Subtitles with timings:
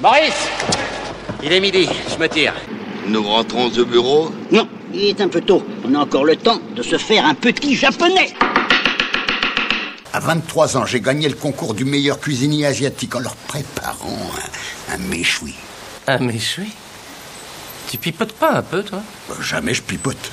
[0.00, 0.48] Maurice
[1.42, 2.54] Il est midi, je me tire.
[3.06, 5.64] Nous rentrons au bureau Non, il est un peu tôt.
[5.84, 8.34] On a encore le temps de se faire un petit japonais.
[10.12, 14.18] À 23 ans, j'ai gagné le concours du meilleur cuisinier asiatique en leur préparant
[14.90, 15.54] un, un méchoui.
[16.06, 16.68] Un méchoui?
[17.88, 19.00] Tu pipotes pas un peu, toi?
[19.28, 20.30] Bah, jamais je pipote.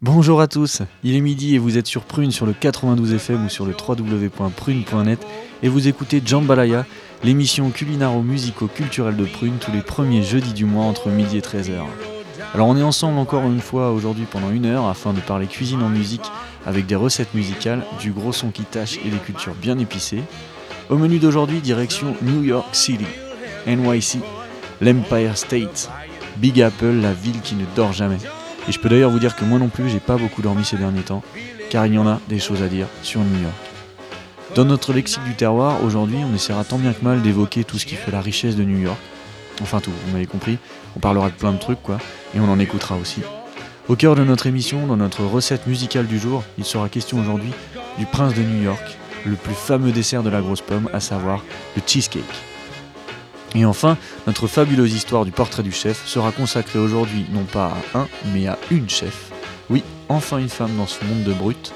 [0.00, 3.46] Bonjour à tous, il est midi et vous êtes sur Prune sur le 92 FM
[3.46, 5.24] ou sur le www.prune.net
[5.62, 6.84] et vous écoutez Jambalaya,
[7.22, 11.84] l'émission culinaro-musico-culturelle de Prune tous les premiers jeudis du mois entre midi et 13h.
[12.52, 15.82] Alors on est ensemble encore une fois aujourd'hui pendant une heure afin de parler cuisine
[15.82, 16.26] en musique
[16.66, 20.24] avec des recettes musicales, du gros son qui tâche et des cultures bien épicées.
[20.90, 23.06] Au menu d'aujourd'hui, direction New York City,
[23.68, 24.18] NYC,
[24.80, 25.90] l'Empire State,
[26.38, 28.18] Big Apple, la ville qui ne dort jamais.
[28.68, 30.76] Et je peux d'ailleurs vous dire que moi non plus, j'ai pas beaucoup dormi ces
[30.76, 31.22] derniers temps,
[31.70, 33.54] car il y en a des choses à dire sur New York.
[34.54, 37.86] Dans notre lexique du terroir, aujourd'hui, on essaiera tant bien que mal d'évoquer tout ce
[37.86, 38.98] qui fait la richesse de New York.
[39.62, 40.58] Enfin tout, vous m'avez compris,
[40.96, 41.98] on parlera de plein de trucs quoi,
[42.34, 43.20] et on en écoutera aussi.
[43.88, 47.52] Au cœur de notre émission, dans notre recette musicale du jour, il sera question aujourd'hui
[47.98, 51.42] du prince de New York, le plus fameux dessert de la grosse pomme, à savoir
[51.76, 52.51] le cheesecake.
[53.54, 57.98] Et enfin, notre fabuleuse histoire du portrait du chef sera consacrée aujourd'hui non pas à
[57.98, 59.30] un, mais à une chef.
[59.68, 61.72] Oui, enfin une femme dans ce monde de brutes.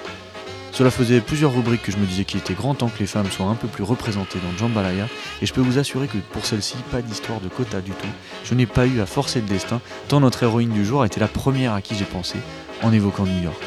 [0.72, 3.30] Cela faisait plusieurs rubriques que je me disais qu'il était grand temps que les femmes
[3.30, 5.08] soient un peu plus représentées dans Jambalaya,
[5.40, 8.08] et je peux vous assurer que pour celle-ci, pas d'histoire de quota du tout.
[8.44, 11.28] Je n'ai pas eu à forcer le destin, tant notre héroïne du jour était la
[11.28, 12.36] première à qui j'ai pensé
[12.82, 13.62] en évoquant New York.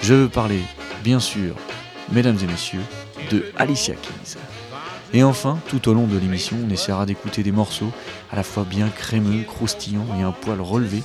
[0.00, 0.60] Je veux parler,
[1.02, 1.56] bien sûr,
[2.12, 2.84] mesdames et messieurs,
[3.32, 4.38] de Alicia Keys.
[5.16, 7.90] Et enfin, tout au long de l'émission, on essaiera d'écouter des morceaux
[8.30, 11.02] à la fois bien crémeux, croustillants et un poil relevé,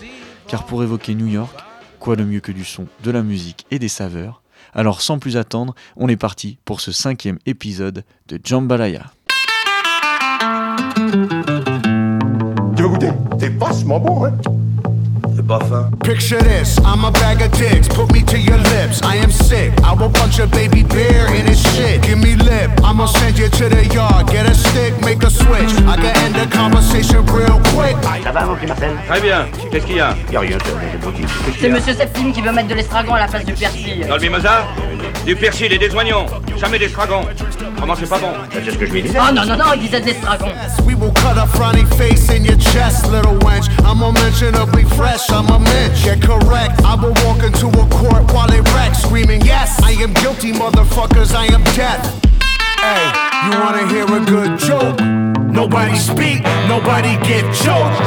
[0.47, 1.57] car pour évoquer New York,
[1.97, 4.41] quoi de mieux que du son, de la musique et des saveurs?
[4.73, 9.13] Alors sans plus attendre, on est parti pour ce cinquième épisode de Jambalaya.
[12.75, 14.33] Tu veux goûter vachement bon, hein
[15.35, 15.89] C'est pas fin.
[16.03, 19.01] Picture this, I'm a bag of dicks, put me to your lips.
[19.03, 22.01] I am sick, I will punch a baby bear in his shit.
[22.01, 24.27] Give me lip, I'ma send you to the yard.
[24.27, 25.71] Get a stick, make a switch.
[25.87, 27.95] I can end the conversation real quick.
[28.23, 28.41] Ça va,
[29.07, 29.47] Très bien.
[29.71, 30.15] Qu'est-ce qu'il y a?
[31.59, 34.05] C'est Monsieur Septime qui veut mettre de l'estragon à la place du persil.
[34.07, 34.65] Dans le mimosa
[35.25, 36.25] Du persil et des oignons.
[36.59, 37.21] Jamais d'estragon.
[37.79, 39.09] Comment c'est pas bon C'est ce que je lui dis.
[39.15, 40.47] Oh non, non, non, il disait de l'estragon.
[40.85, 43.67] We will cut a frowny face in your chest, little wench.
[43.85, 44.83] I'm unmentionably
[45.29, 46.05] I'm a mensch.
[46.05, 50.13] yeah, correct, I will walk into a court while it wrecks, screaming, Yes, I am
[50.13, 52.01] guilty, motherfuckers, I am death.
[52.79, 53.05] Hey,
[53.45, 54.99] you wanna hear a good joke?
[55.51, 58.01] Nobody speak, nobody get choked.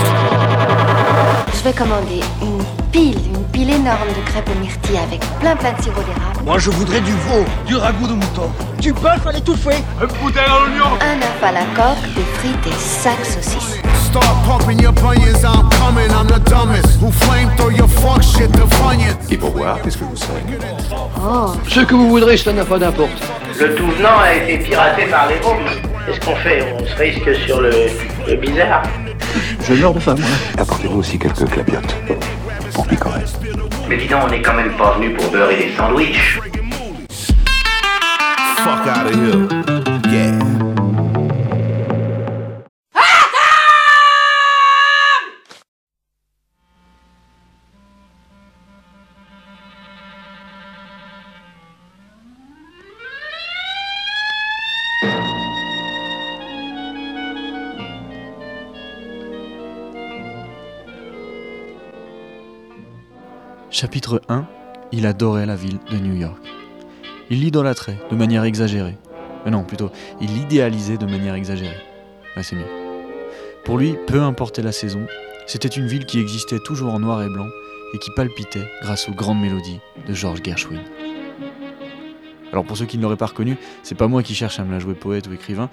[1.55, 3.34] Je vais commander une pile,
[3.65, 6.41] pile énorme de crêpes aux myrtilles avec plein plein de sirop d'érable.
[6.45, 8.51] Moi, je voudrais du veau, du ragoût de mouton.
[8.81, 9.83] Du bœuf à l'étouffée.
[10.01, 13.79] Un œuf à la coque, des frites et sacs saucisses.
[14.05, 17.01] Start pumping your bunions, I'm coming, I'm the dumbest.
[17.01, 19.17] Who flame throw your fuck shit to funyuns.
[19.31, 20.43] Et pour boire, qu'est-ce que vous savez?
[21.19, 23.21] Oh, Ce que vous voudrez, cela n'a pas d'importance.
[23.59, 25.57] Le tout venant a été piraté par les bombes.
[26.07, 26.75] Qu'est-ce qu'on fait?
[26.79, 27.73] On se risque sur le,
[28.29, 28.83] le bizarre
[29.63, 30.29] Je meurs de faim, moi.
[30.59, 31.95] Apportez-nous aussi quelques clapiotes.
[32.75, 32.87] Pour.
[33.89, 36.41] Mais dis donc, on n'est quand même pas venu pour beurrer des sandwichs.
[38.57, 39.84] Fuck out of here.
[63.75, 64.47] Chapitre 1
[64.93, 66.39] Il adorait la ville de New York.
[67.29, 68.97] Il l'idolâtrait de manière exagérée.
[69.49, 69.91] Euh, non, plutôt,
[70.21, 71.83] il l'idéalisait de manière exagérée.
[72.37, 72.69] Ouais, c'est mieux.
[73.65, 75.05] Pour lui, peu importait la saison,
[75.49, 77.49] c'était une ville qui existait toujours en noir et blanc
[77.95, 80.79] et qui palpitait grâce aux grandes mélodies de George Gershwin.
[82.53, 84.71] Alors pour ceux qui ne l'auraient pas reconnu, c'est pas moi qui cherche à me
[84.71, 85.69] la jouer poète ou écrivain,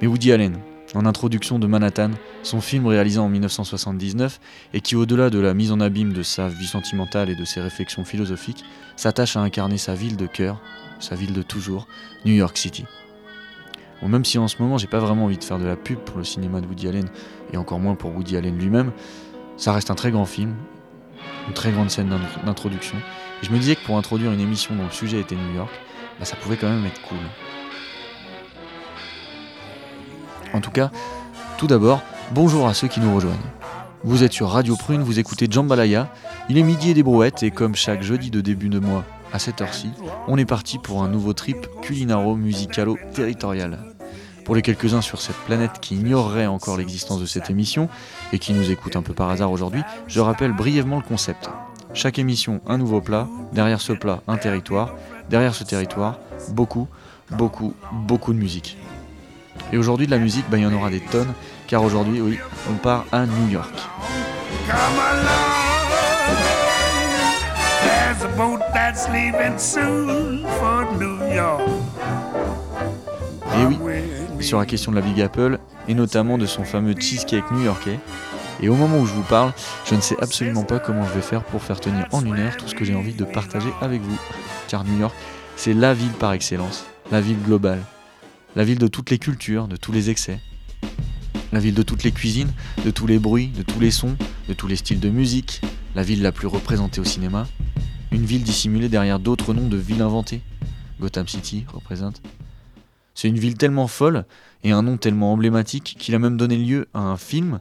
[0.00, 0.56] mais Woody Allen,
[0.94, 2.10] en introduction de Manhattan,
[2.42, 4.40] son film réalisé en 1979
[4.74, 7.60] et qui, au-delà de la mise en abîme de sa vie sentimentale et de ses
[7.60, 8.64] réflexions philosophiques,
[8.96, 10.60] s'attache à incarner sa ville de cœur,
[10.98, 11.86] sa ville de toujours,
[12.24, 12.84] New York City.
[14.02, 16.16] Même si en ce moment j'ai pas vraiment envie de faire de la pub pour
[16.18, 17.08] le cinéma de Woody Allen,
[17.52, 18.92] et encore moins pour Woody Allen lui-même,
[19.56, 20.54] ça reste un très grand film,
[21.46, 22.96] une très grande scène d'in- d'introduction,
[23.42, 25.70] je me disais que pour introduire une émission dont le sujet était New York,
[26.18, 27.18] bah, ça pouvait quand même être cool.
[30.52, 30.90] En tout cas,
[31.58, 32.02] tout d'abord,
[32.32, 33.36] bonjour à ceux qui nous rejoignent.
[34.02, 36.12] Vous êtes sur Radio Prune, vous écoutez Jambalaya,
[36.48, 39.38] il est midi et des brouettes, et comme chaque jeudi de début de mois, à
[39.38, 39.90] cette heure-ci,
[40.26, 43.78] on est parti pour un nouveau trip culinaro-musicalo-territorial.
[44.44, 47.88] Pour les quelques-uns sur cette planète qui ignoreraient encore l'existence de cette émission
[48.32, 51.48] et qui nous écoutent un peu par hasard aujourd'hui, je rappelle brièvement le concept.
[51.92, 54.94] Chaque émission, un nouveau plat, derrière ce plat, un territoire,
[55.28, 56.18] derrière ce territoire,
[56.48, 56.88] beaucoup,
[57.30, 58.76] beaucoup, beaucoup de musique.
[59.72, 61.32] Et aujourd'hui, de la musique, bah, il y en aura des tonnes,
[61.66, 62.38] car aujourd'hui, oui,
[62.68, 63.70] on part à New York.
[73.54, 75.58] Et oui, sur la question de la Big Apple,
[75.88, 77.98] et notamment de son fameux cheesecake new-yorkais.
[78.62, 79.52] Et au moment où je vous parle,
[79.86, 82.56] je ne sais absolument pas comment je vais faire pour faire tenir en une heure
[82.56, 84.18] tout ce que j'ai envie de partager avec vous.
[84.68, 85.14] Car New York,
[85.56, 87.80] c'est la ville par excellence, la ville globale,
[88.56, 90.40] la ville de toutes les cultures, de tous les excès,
[91.52, 92.52] la ville de toutes les cuisines,
[92.84, 94.16] de tous les bruits, de tous les sons,
[94.48, 95.60] de tous les styles de musique,
[95.94, 97.46] la ville la plus représentée au cinéma,
[98.10, 100.42] une ville dissimulée derrière d'autres noms de villes inventées.
[101.00, 102.20] Gotham City représente.
[103.14, 104.24] C'est une ville tellement folle
[104.64, 107.60] et un nom tellement emblématique qu'il a même donné lieu à un film,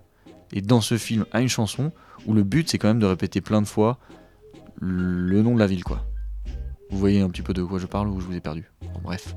[0.51, 1.91] et dans ce film à une chanson,
[2.25, 3.99] où le but c'est quand même de répéter plein de fois
[4.81, 6.05] le nom de la ville quoi.
[6.89, 8.65] Vous voyez un petit peu de quoi je parle ou je vous ai perdu.
[9.03, 9.35] bref.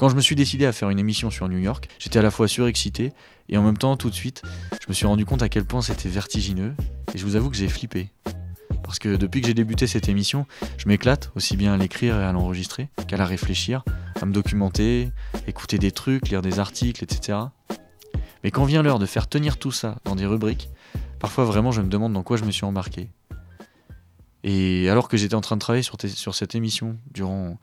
[0.00, 2.30] Quand je me suis décidé à faire une émission sur New York, j'étais à la
[2.30, 3.12] fois surexcité
[3.50, 4.40] et en même temps tout de suite,
[4.80, 6.72] je me suis rendu compte à quel point c'était vertigineux
[7.12, 8.08] et je vous avoue que j'ai flippé.
[8.82, 10.46] Parce que depuis que j'ai débuté cette émission,
[10.78, 13.84] je m'éclate aussi bien à l'écrire et à l'enregistrer qu'à la réfléchir,
[14.18, 15.10] à me documenter,
[15.46, 17.36] écouter des trucs, lire des articles, etc.
[18.42, 20.70] Mais quand vient l'heure de faire tenir tout ça dans des rubriques,
[21.18, 23.10] parfois vraiment je me demande dans quoi je me suis embarqué.
[24.44, 27.58] Et alors que j'étais en train de travailler sur, sur cette émission durant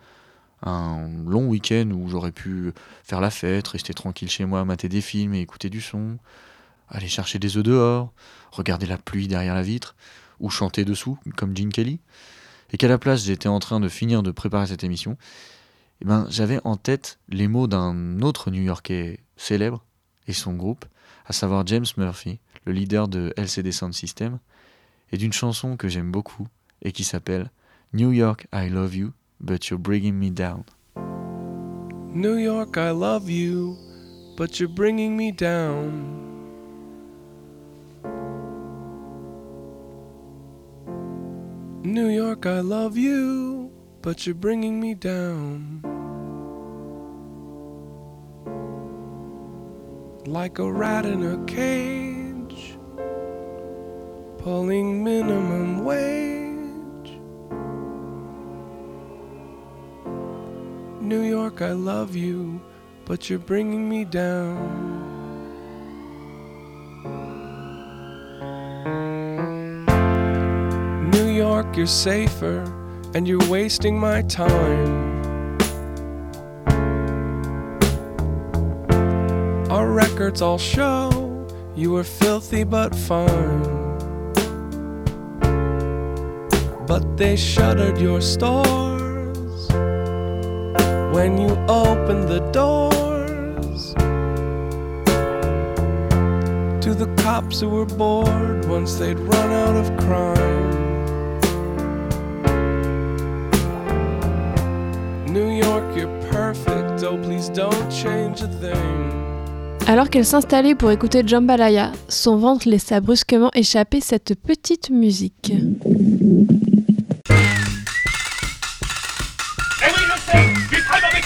[0.64, 2.74] un long week-end où j'aurais pu
[3.04, 6.18] faire la fête, rester tranquille chez moi, mater des films et écouter du son,
[6.90, 8.12] aller chercher des œufs dehors,
[8.52, 9.96] regarder la pluie derrière la vitre,
[10.40, 12.00] ou chanter dessous, comme Gene Kelly,
[12.72, 15.18] et qu'à la place j'étais en train de finir de préparer cette émission,
[16.02, 19.84] eh ben, j'avais en tête les mots d'un autre New-Yorkais célèbre
[20.28, 20.86] et son groupe,
[21.26, 24.40] à savoir James Murphy, le leader de LCD Sound System,
[25.12, 26.48] et d'une chanson que j'aime beaucoup
[26.82, 27.50] et qui s'appelle
[27.94, 30.66] New York, I love you, but you're bringing me down.
[30.96, 33.78] New York, I love you,
[34.36, 36.18] but you're bringing me down.
[41.84, 45.82] New York, I love you, but you're bringing me down.
[50.26, 52.78] Like a rat in a cage,
[54.40, 56.37] pulling minimum wage.
[61.08, 62.60] New York, I love you,
[63.06, 64.60] but you're bringing me down.
[71.12, 72.62] New York, you're safer,
[73.16, 75.58] and you're wasting my time.
[79.72, 83.64] Our records all show you were filthy but fine.
[86.86, 88.87] But they shuttered your stores
[91.18, 93.96] when you opened the doors
[96.80, 100.38] to the cops who were bored once they'd run out of crime.
[109.88, 115.54] Alors qu'elle s'installait pour écouter Jambalaya, son ventre laissa brusquement échapper cette petite musique.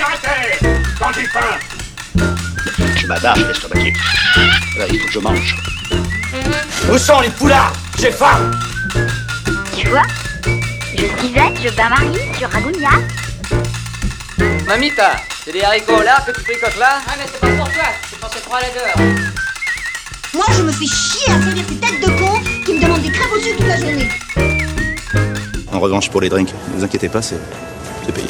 [0.01, 0.57] Caractère
[0.99, 1.57] Quand j'ai faim
[2.97, 3.83] Je m'adapte, l'estomac.
[4.77, 5.55] Là, il faut que je mange.
[6.91, 7.73] Où sont les poulards?
[7.99, 8.51] J'ai faim
[9.77, 10.03] Tu vois?
[10.97, 12.89] Je suis Yvette, je bats Marie sur Ragounia.
[14.67, 16.99] Mamita, c'est des haricots là que tu là?
[17.07, 18.95] Ah mais c'est pas pour toi, c'est pour ces trois laideurs.
[20.33, 23.11] Moi je me fais chier à servir ces têtes de cons qui me demandent des
[23.11, 24.09] crêpes au sucre toute la journée.
[25.71, 27.39] En revanche pour les drinks, ne vous inquiétez pas, c'est
[28.13, 28.29] payé.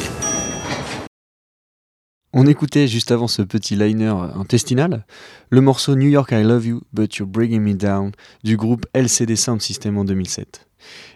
[2.34, 5.04] On écoutait juste avant ce petit liner intestinal
[5.50, 8.12] le morceau New York I Love You But You're Bringing Me Down
[8.42, 10.66] du groupe LCD Sound System en 2007.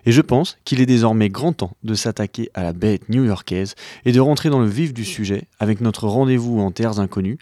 [0.04, 4.12] Et je pense qu'il est désormais grand temps de s'attaquer à la bête new-yorkaise et
[4.12, 7.38] de rentrer dans le vif du sujet avec notre rendez-vous en terres inconnues,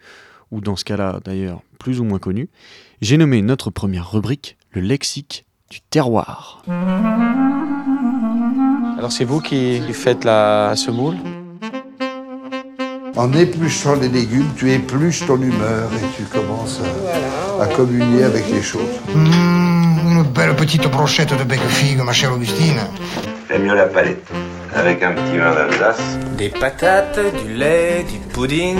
[0.52, 2.49] ou dans ce cas-là d'ailleurs plus ou moins connu.
[3.02, 6.62] J'ai nommé notre première rubrique le lexique du terroir.
[8.97, 11.16] Alors c'est vous qui faites la semoule
[13.16, 16.80] en épluchant les légumes, tu épluches ton humeur et tu commences
[17.61, 18.83] à, communier avec les choses.
[19.14, 22.80] Mmh, une belle petite brochette de bec figue, ma chère Augustine.
[23.49, 24.26] J'aime mieux la palette.
[24.75, 26.18] avec un petit vin d'Alsace.
[26.37, 28.78] Des patates, du lait, du pudding,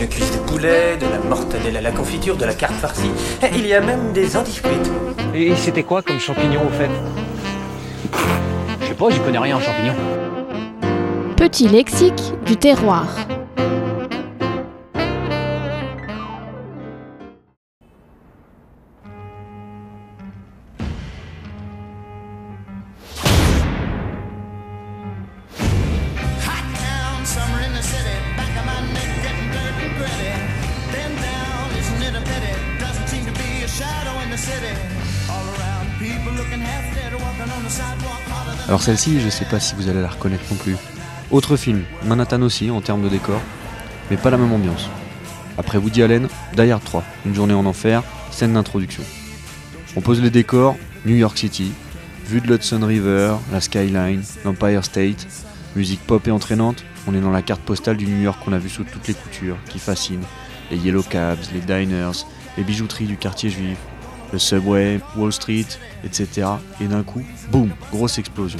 [0.00, 3.10] une cuisse de poulet, de la mortadelle à la confiture, de la carte farcie.
[3.42, 4.90] Et il y a même des antifrites.
[5.34, 6.90] Et c'était quoi comme champignon au fait?
[8.80, 9.94] Je sais pas, j'y connais rien en champignons.
[11.36, 13.06] Petit lexique du terroir.
[38.76, 40.76] Alors celle-ci, je sais pas si vous allez la reconnaître non plus.
[41.30, 43.40] Autre film, Manhattan aussi en termes de décor,
[44.10, 44.90] mais pas la même ambiance.
[45.56, 49.02] Après Woody Allen, Die Hard 3, une journée en enfer, scène d'introduction.
[49.96, 51.72] On pose les décors, New York City,
[52.26, 55.26] vue de l'Hudson River, la skyline, l'Empire State,
[55.74, 58.58] musique pop et entraînante, on est dans la carte postale du New York qu'on a
[58.58, 60.20] vu sous toutes les coutures, qui fascine.
[60.70, 62.26] Les yellow cabs, les diners,
[62.58, 63.78] les bijouteries du quartier juif,
[64.32, 65.66] le subway, Wall Street,
[66.04, 66.48] etc.
[66.80, 68.58] Et d'un coup, boum, grosse explosion.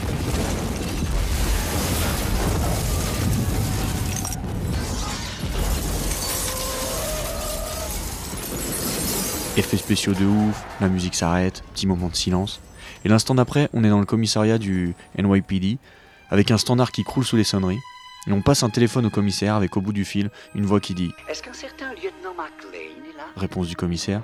[9.56, 12.61] Effets spéciaux de ouf, la musique s'arrête, petit moment de silence.
[13.04, 15.78] Et l'instant d'après, on est dans le commissariat du NYPD,
[16.28, 17.78] avec un standard qui croule sous les sonneries.
[18.26, 20.94] Et on passe un téléphone au commissaire avec au bout du fil une voix qui
[20.94, 23.25] dit Est-ce qu'un certain lieutenant McLean est là?
[23.37, 24.20] Réponse du commissaire.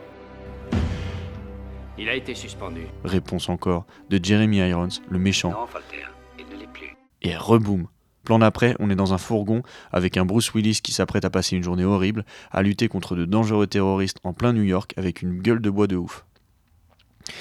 [1.99, 2.87] Il a été suspendu.
[3.04, 5.50] Réponse encore de Jeremy Irons, le méchant.
[5.50, 6.06] Non, Folter,
[6.38, 6.96] il ne l'est plus.
[7.20, 7.87] Et reboum.
[8.25, 11.56] Plan d'après, on est dans un fourgon avec un Bruce Willis qui s'apprête à passer
[11.56, 15.40] une journée horrible, à lutter contre de dangereux terroristes en plein New York avec une
[15.42, 16.25] gueule de bois de ouf.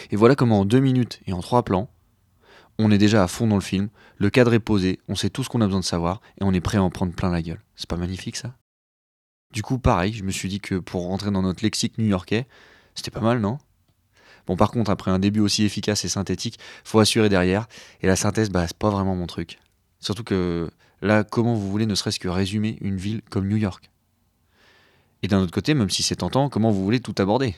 [0.10, 1.89] Et voilà comment en deux minutes et en trois plans,
[2.77, 5.43] on est déjà à fond dans le film, le cadre est posé, on sait tout
[5.43, 7.41] ce qu'on a besoin de savoir et on est prêt à en prendre plein la
[7.41, 7.62] gueule.
[7.75, 8.55] C'est pas magnifique ça?
[9.53, 12.48] Du coup, pareil, je me suis dit que pour rentrer dans notre lexique new-yorkais,
[12.96, 13.60] c'était pas mal, non?
[14.51, 17.70] Bon, par contre, après un début aussi efficace et synthétique, faut assurer derrière.
[18.01, 19.60] Et la synthèse, bah, c'est pas vraiment mon truc.
[20.01, 20.70] Surtout que
[21.01, 23.89] là, comment vous voulez ne serait-ce que résumer une ville comme New York?
[25.24, 27.55] Et d'un autre côté, même si c'est tentant, comment vous voulez tout aborder?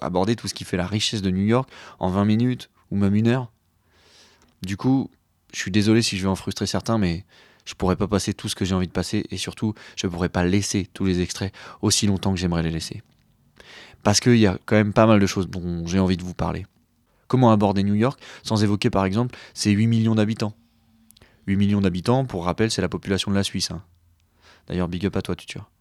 [0.00, 3.16] Aborder tout ce qui fait la richesse de New York en 20 minutes ou même
[3.16, 3.50] une heure?
[4.62, 5.10] Du coup,
[5.52, 7.24] je suis désolé si je vais en frustrer certains, mais
[7.64, 10.28] je pourrais pas passer tout ce que j'ai envie de passer et surtout, je pourrais
[10.28, 13.02] pas laisser tous les extraits aussi longtemps que j'aimerais les laisser.
[14.06, 16.32] Parce qu'il y a quand même pas mal de choses dont j'ai envie de vous
[16.32, 16.64] parler.
[17.26, 20.54] Comment aborder New York sans évoquer par exemple ses 8 millions d'habitants?
[21.48, 23.72] 8 millions d'habitants, pour rappel, c'est la population de la Suisse.
[23.72, 23.82] Hein.
[24.68, 25.72] D'ailleurs, big up à toi, tuteur.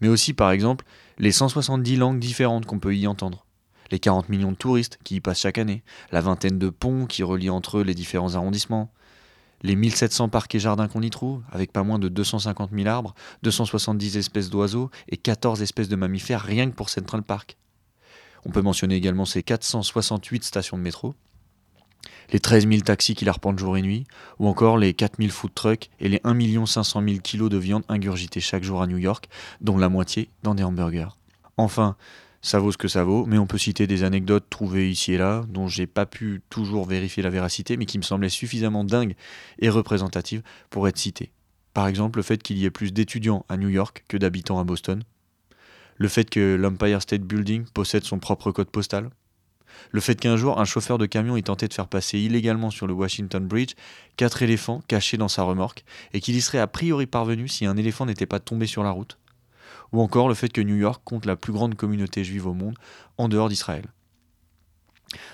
[0.00, 0.86] Mais aussi, par exemple,
[1.18, 3.44] les 170 langues différentes qu'on peut y entendre.
[3.90, 5.82] Les 40 millions de touristes qui y passent chaque année.
[6.12, 8.90] La vingtaine de ponts qui relient entre eux les différents arrondissements.
[9.62, 13.14] Les 1700 parcs et jardins qu'on y trouve, avec pas moins de 250 000 arbres,
[13.42, 17.58] 270 espèces d'oiseaux et 14 espèces de mammifères rien que pour Central Park.
[18.46, 21.16] On peut mentionner également ces 468 stations de métro,
[22.32, 24.06] les 13 000 taxis qui la reprennent jour et nuit,
[24.38, 27.82] ou encore les 4 000 food trucks et les 1 500 000 kilos de viande
[27.88, 29.28] ingurgitée chaque jour à New York,
[29.60, 31.08] dont la moitié dans des hamburgers.
[31.56, 31.96] Enfin,
[32.40, 35.18] ça vaut ce que ça vaut, mais on peut citer des anecdotes trouvées ici et
[35.18, 39.16] là, dont j'ai pas pu toujours vérifier la véracité, mais qui me semblaient suffisamment dingues
[39.58, 41.32] et représentatives pour être citées.
[41.74, 44.64] Par exemple, le fait qu'il y ait plus d'étudiants à New York que d'habitants à
[44.64, 45.02] Boston,
[45.96, 49.10] le fait que l'Empire State Building possède son propre code postal,
[49.90, 52.86] le fait qu'un jour, un chauffeur de camion ait tenté de faire passer illégalement sur
[52.86, 53.74] le Washington Bridge
[54.16, 57.76] quatre éléphants cachés dans sa remorque, et qu'il y serait a priori parvenu si un
[57.76, 59.18] éléphant n'était pas tombé sur la route.
[59.92, 62.76] Ou encore le fait que New York compte la plus grande communauté juive au monde,
[63.18, 63.84] en dehors d'Israël.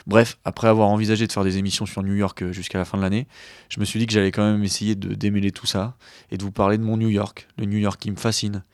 [0.07, 2.99] Bref, après avoir envisagé de faire des émissions sur New York euh, jusqu'à la fin
[2.99, 3.27] de l'année,
[3.71, 5.97] je me suis dit que j'allais quand même essayer de démêler tout ça
[6.31, 8.65] et de vous parler de mon New York, le New York qui me fascine.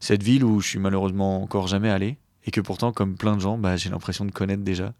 [0.00, 3.40] Cette ville où je suis malheureusement encore jamais allé et que pourtant, comme plein de
[3.40, 4.94] gens, bah, j'ai l'impression de connaître déjà.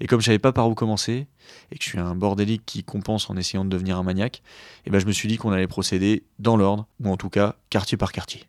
[0.00, 1.26] Et comme je savais pas par où commencer,
[1.70, 4.42] et que je suis un bordélique qui compense en essayant de devenir un maniaque,
[4.84, 7.56] et ben je me suis dit qu'on allait procéder dans l'ordre, ou en tout cas
[7.70, 8.44] quartier par quartier.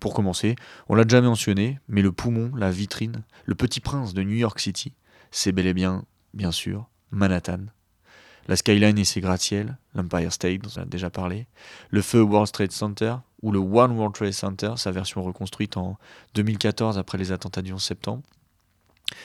[0.00, 0.56] Pour commencer,
[0.88, 4.60] on l'a déjà mentionné, mais le poumon, la vitrine, le petit prince de New York
[4.60, 4.92] City,
[5.30, 7.66] c'est bel et bien, bien sûr, Manhattan.
[8.46, 11.48] La skyline et ses gratte-ciels, l'Empire State, dont on a déjà parlé,
[11.90, 15.98] le feu World Trade Center, ou le One World Trade Center, sa version reconstruite en
[16.34, 18.22] 2014 après les attentats du 11 septembre,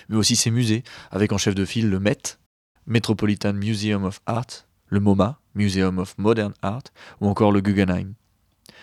[0.10, 2.38] mais aussi ses musées, avec en chef de file le Met,
[2.86, 6.84] Metropolitan Museum of Art, le MoMA, Museum of Modern Art,
[7.20, 8.13] ou encore le Guggenheim.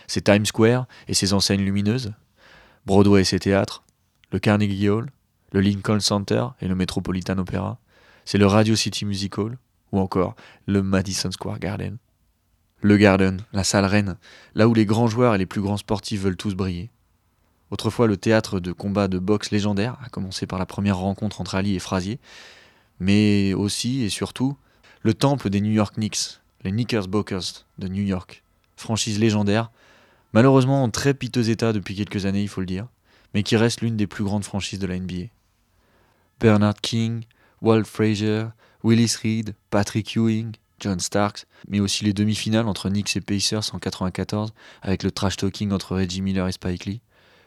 [0.06, 2.12] C'est Times Square et ses enseignes lumineuses,
[2.86, 3.82] Broadway et ses théâtres,
[4.32, 5.10] le Carnegie Hall,
[5.52, 7.78] le Lincoln Center et le Metropolitan Opera,
[8.24, 9.58] c'est le Radio City Music Hall,
[9.92, 11.96] ou encore le Madison Square Garden.
[12.80, 14.16] Le Garden, la salle reine,
[14.54, 16.90] là où les grands joueurs et les plus grands sportifs veulent tous briller.
[17.70, 21.56] Autrefois le théâtre de combats de boxe légendaires, à commencer par la première rencontre entre
[21.56, 22.20] Ali et Frazier,
[23.00, 24.56] mais aussi et surtout
[25.02, 28.42] le temple des New York Knicks, les Knickerbockers de New York,
[28.76, 29.70] franchise légendaire,
[30.32, 32.86] malheureusement en très piteux état depuis quelques années, il faut le dire,
[33.34, 35.26] mais qui reste l'une des plus grandes franchises de la NBA.
[36.40, 37.24] Bernard King,
[37.60, 38.46] Walt Frazier,
[38.84, 43.78] Willis Reed, Patrick Ewing, John Starks, mais aussi les demi-finales entre Knicks et Pacers en
[43.78, 47.00] 94 avec le trash talking entre Reggie Miller et Spike Lee,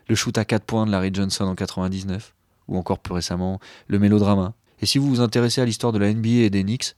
[0.07, 2.33] le shoot à 4 points de Larry Johnson en 99,
[2.67, 4.53] ou encore plus récemment le mélodrama.
[4.81, 6.95] Et si vous vous intéressez à l'histoire de la NBA et des Knicks,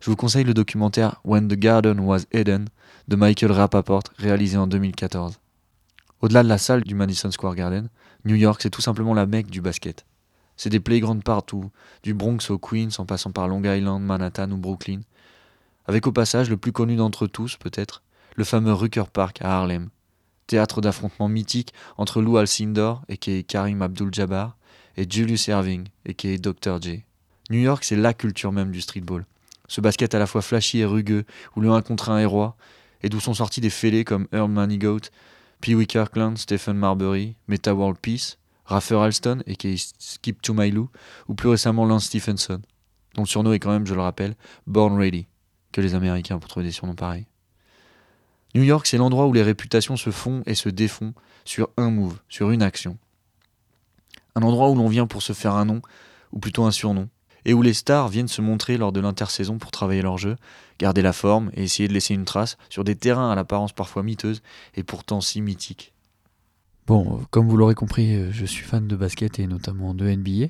[0.00, 2.68] je vous conseille le documentaire When the Garden Was Eden
[3.08, 5.38] de Michael Rapaport réalisé en 2014.
[6.20, 7.88] Au-delà de la salle du Madison Square Garden,
[8.24, 10.04] New York c'est tout simplement la mecque du basket.
[10.56, 11.70] C'est des playgrounds partout,
[12.02, 15.00] du Bronx au Queens en passant par Long Island, Manhattan ou Brooklyn.
[15.86, 18.02] Avec au passage le plus connu d'entre tous peut-être,
[18.34, 19.88] le fameux Rucker Park à Harlem,
[20.46, 24.56] théâtre d'affrontements mythiques entre Lou Alcindor, et Karim Abdul-Jabbar,
[24.96, 26.80] et Julius Erving, et Dr.
[26.80, 27.04] J.
[27.50, 29.26] New York, c'est la culture même du streetball.
[29.68, 31.24] Ce basket à la fois flashy et rugueux,
[31.54, 32.56] où le 1 contre 1 est roi,
[33.02, 35.10] et d'où sont sortis des fêlés comme Earl Manigault,
[35.60, 39.56] Pee Wee Kirkland, Stephen Marbury, Meta World Peace, Raffer Alston, et
[39.98, 40.90] Skip to My Lou,
[41.28, 42.60] ou plus récemment Lance Stephenson,
[43.14, 44.34] dont le surnom est quand même, je le rappelle,
[44.66, 45.26] Born Ready,
[45.76, 47.26] que les Américains pour trouver des surnoms pareils.
[48.54, 51.12] New York, c'est l'endroit où les réputations se font et se défont
[51.44, 52.96] sur un move, sur une action.
[54.34, 55.82] Un endroit où l'on vient pour se faire un nom,
[56.32, 57.10] ou plutôt un surnom,
[57.44, 60.36] et où les stars viennent se montrer lors de l'intersaison pour travailler leur jeu,
[60.78, 64.02] garder la forme et essayer de laisser une trace sur des terrains à l'apparence parfois
[64.02, 64.42] miteuse
[64.76, 65.92] et pourtant si mythiques.
[66.86, 70.46] Bon, comme vous l'aurez compris, je suis fan de basket et notamment de NBA.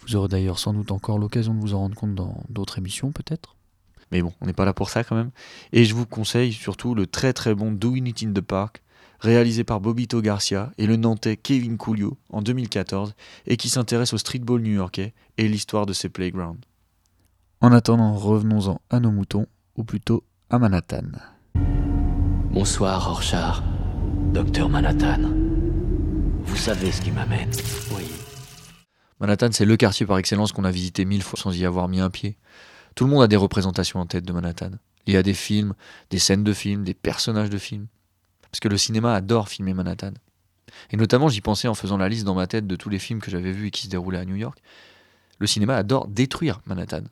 [0.00, 3.12] Vous aurez d'ailleurs sans doute encore l'occasion de vous en rendre compte dans d'autres émissions
[3.12, 3.55] peut-être.
[4.12, 5.30] Mais bon, on n'est pas là pour ça quand même.
[5.72, 8.82] Et je vous conseille surtout le très très bon Doing It in the Park,
[9.20, 13.14] réalisé par Bobito Garcia et le Nantais Kevin Coolio en 2014,
[13.46, 16.60] et qui s'intéresse au streetball new-yorkais et l'histoire de ses playgrounds.
[17.60, 21.06] En attendant, revenons-en à nos moutons, ou plutôt à Manhattan.
[22.52, 23.62] Bonsoir, Rorschach.
[24.32, 25.30] Docteur Manhattan.
[26.42, 27.50] Vous savez ce qui m'amène
[27.96, 28.04] Oui.
[29.20, 32.00] Manhattan, c'est le quartier par excellence qu'on a visité mille fois sans y avoir mis
[32.00, 32.36] un pied.
[32.96, 34.70] Tout le monde a des représentations en tête de Manhattan.
[35.06, 35.74] Il y a des films,
[36.08, 37.88] des scènes de films, des personnages de films.
[38.50, 40.14] Parce que le cinéma adore filmer Manhattan.
[40.90, 43.20] Et notamment, j'y pensais en faisant la liste dans ma tête de tous les films
[43.20, 44.58] que j'avais vus et qui se déroulaient à New York.
[45.38, 47.02] Le cinéma adore détruire Manhattan.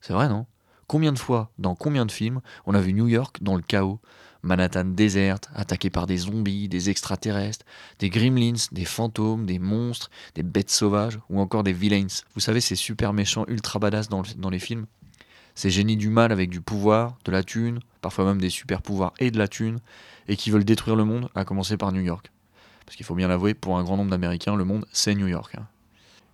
[0.00, 0.46] C'est vrai, non?
[0.88, 4.00] Combien de fois, dans combien de films, on a vu New York dans le chaos?
[4.42, 7.64] Manhattan déserte, attaqué par des zombies, des extraterrestres,
[8.00, 12.08] des gremlins, des fantômes, des monstres, des bêtes sauvages ou encore des villains.
[12.34, 14.86] Vous savez, ces super méchants ultra badass dans, dans les films?
[15.54, 19.12] Ces génies du mal avec du pouvoir, de la thune, parfois même des super pouvoirs
[19.18, 19.78] et de la thune,
[20.28, 22.30] et qui veulent détruire le monde, à commencer par New York.
[22.86, 25.54] Parce qu'il faut bien l'avouer, pour un grand nombre d'Américains, le monde, c'est New York.
[25.56, 25.66] Hein.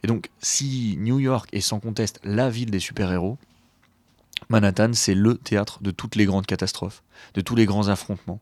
[0.03, 3.39] Et donc, si New York est sans conteste la ville des super-héros,
[4.49, 7.03] Manhattan, c'est le théâtre de toutes les grandes catastrophes,
[7.35, 8.41] de tous les grands affrontements.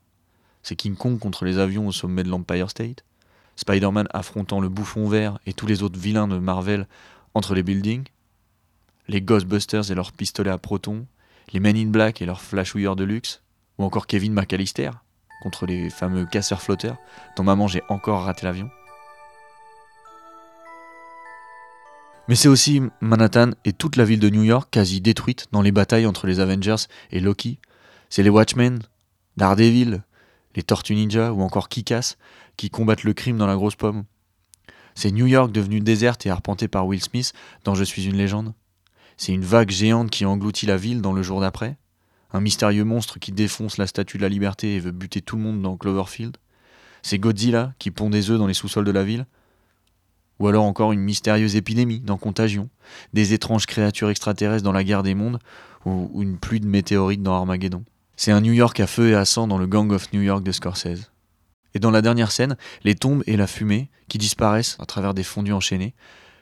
[0.63, 3.05] C'est King Kong contre les avions au sommet de l'Empire State,
[3.57, 6.87] Spider-Man affrontant le bouffon vert et tous les autres vilains de Marvel
[7.35, 8.05] entre les buildings,
[9.09, 11.07] les Ghostbusters et leurs pistolets à protons,
[11.53, 13.43] les Men in Black et leurs flashouilleurs de luxe,
[13.79, 14.91] ou encore Kevin McAllister
[15.43, 16.97] contre les fameux casseurs-flotteurs
[17.37, 18.71] dont maman j'ai encore raté l'avion.
[22.29, 25.73] Mais c'est aussi Manhattan et toute la ville de New York quasi détruite dans les
[25.73, 27.59] batailles entre les Avengers et Loki.
[28.09, 28.79] C'est les Watchmen,
[29.37, 30.03] Daredevil,
[30.57, 32.15] les Tortues Ninja ou encore Kikas
[32.57, 34.05] qui combattent le crime dans la grosse pomme.
[34.95, 38.55] C'est New York devenue déserte et arpentée par Will Smith dans Je suis une légende.
[39.17, 41.77] C'est une vague géante qui engloutit la ville dans le jour d'après?
[42.33, 45.43] Un mystérieux monstre qui défonce la statue de la liberté et veut buter tout le
[45.43, 46.37] monde dans Cloverfield?
[47.03, 49.27] C'est Godzilla qui pond des œufs dans les sous-sols de la ville?
[50.41, 52.71] Ou alors encore une mystérieuse épidémie dans Contagion?
[53.13, 55.39] Des étranges créatures extraterrestres dans la guerre des mondes?
[55.85, 57.85] Ou une pluie de météorites dans Armageddon?
[58.17, 60.43] C'est un New York à feu et à sang dans le Gang of New York
[60.43, 61.11] de Scorsese.
[61.75, 65.25] Et dans la dernière scène, les tombes et la fumée qui disparaissent à travers des
[65.25, 65.95] fondus enchaînés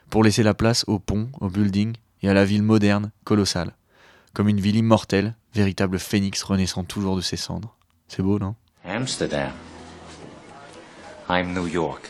[0.09, 3.75] pour laisser la place aux ponts, aux buildings et à la ville moderne, colossale,
[4.33, 7.75] comme une ville immortelle, véritable phénix renaissant toujours de ses cendres.
[8.07, 8.55] C'est beau, non?
[8.83, 9.51] Amsterdam.
[11.29, 12.09] I'm New York.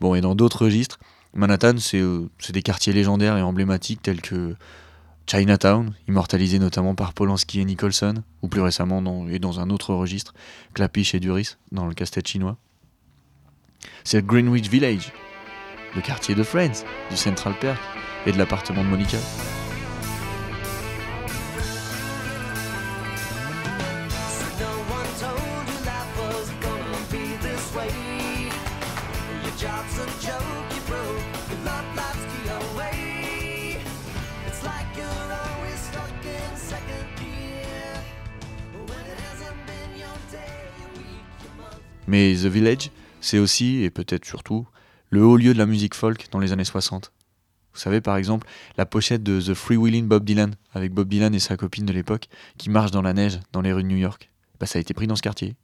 [0.00, 0.98] Bon, et dans d'autres registres,
[1.34, 4.54] Manhattan, c'est des quartiers légendaires et emblématiques tels que
[5.26, 9.94] Chinatown, immortalisé notamment par Polanski et Nicholson, ou plus récemment dans, et dans un autre
[9.94, 10.34] registre,
[10.74, 12.56] Clapiche et Duris, dans le casse-tête chinois.
[14.04, 15.12] C'est Greenwich Village,
[15.94, 17.80] le quartier de Friends, du Central Park,
[18.26, 19.18] et de l'appartement de Monica.
[42.08, 42.90] Mais The Village,
[43.22, 44.66] c'est aussi, et peut-être surtout,
[45.08, 47.10] le haut lieu de la musique folk dans les années 60.
[47.74, 51.38] Vous savez par exemple la pochette de The Freewheeling Bob Dylan, avec Bob Dylan et
[51.38, 54.30] sa copine de l'époque, qui marchent dans la neige dans les rues de New York.
[54.60, 55.56] Bah, ça a été pris dans ce quartier.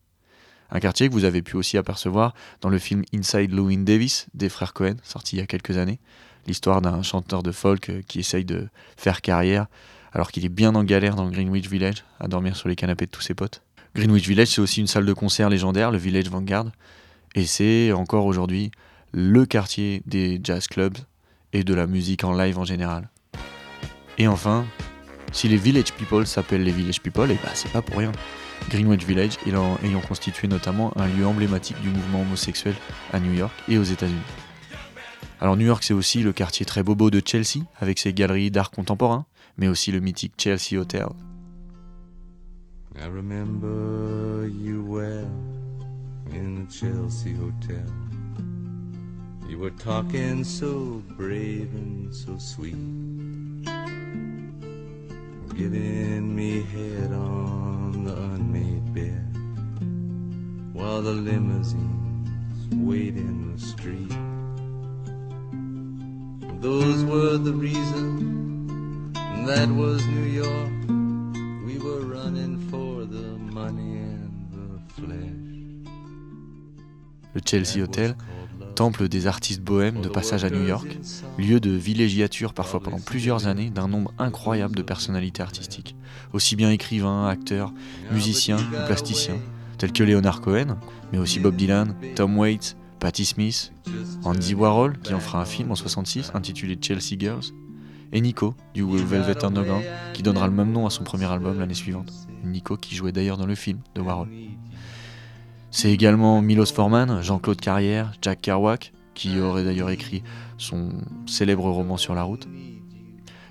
[0.71, 4.49] Un quartier que vous avez pu aussi apercevoir dans le film Inside Llewyn Davis des
[4.49, 5.99] frères Cohen, sorti il y a quelques années.
[6.47, 9.67] L'histoire d'un chanteur de folk euh, qui essaye de faire carrière
[10.13, 13.11] alors qu'il est bien en galère dans Greenwich Village, à dormir sur les canapés de
[13.11, 13.63] tous ses potes.
[13.95, 16.67] Greenwich Village, c'est aussi une salle de concert légendaire, le Village Vanguard,
[17.35, 18.71] et c'est encore aujourd'hui
[19.13, 20.97] le quartier des jazz clubs
[21.53, 23.11] et de la musique en live en général.
[24.19, 24.67] Et enfin,
[25.33, 28.13] si les Village People s'appellent les Village People, et bah c'est pas pour rien.
[28.71, 32.75] Greenwich Village ayant, ayant constitué notamment un lieu emblématique du mouvement homosexuel
[33.13, 34.19] à New York et aux États-Unis.
[35.41, 38.71] Alors New York c'est aussi le quartier très bobo de Chelsea avec ses galeries d'art
[38.71, 41.07] contemporain, mais aussi le mythique Chelsea Hotel.
[42.97, 45.29] I remember you well
[46.33, 47.87] in the Chelsea Hotel.
[49.49, 52.77] You were talking so brave and so sweet.
[55.57, 59.25] Giving me head on the unmade bed
[60.75, 62.29] while the limousines
[62.75, 64.13] wait in the street.
[66.61, 69.15] Those were the reasons.
[69.47, 70.73] That was New York.
[71.65, 75.49] We were running for the money and the flesh.
[77.35, 78.15] Le Chelsea Hotel,
[78.79, 81.01] temple des artistes bohèmes de passage à New York,
[81.37, 85.97] lieu de villégiature parfois pendant plusieurs années d'un nombre incroyable de personnalités artistiques,
[86.33, 87.73] aussi bien écrivains, acteurs,
[88.13, 89.39] musiciens ou plasticiens,
[89.79, 90.77] tels que Leonard Cohen,
[91.13, 93.73] mais aussi Bob Dylan, Tom Waits, Patti Smith,
[94.23, 97.47] Andy Warhol, qui en fera un film en 66 intitulé Chelsea Girls,
[98.13, 101.75] et Nico, du Velvet Underground, qui donnera le même nom à son premier album l'année
[101.75, 102.13] suivante.
[102.45, 104.29] Nico qui jouait d'ailleurs dans le film de Warhol.
[105.71, 110.23] C'est également Milos Forman, Jean-Claude Carrière, Jack Kerouac, qui aurait d'ailleurs écrit
[110.57, 110.93] son
[111.27, 112.49] célèbre roman sur la route,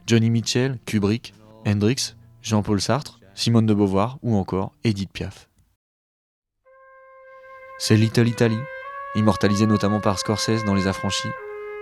[0.08, 1.34] Johnny Mitchell, Kubrick,
[1.66, 5.48] Hendrix, Jean-Paul Sartre, Simone de Beauvoir ou encore Edith Piaf.
[7.78, 8.58] C'est Little Italy,
[9.16, 11.28] immortalisé notamment par Scorsese dans Les Affranchis,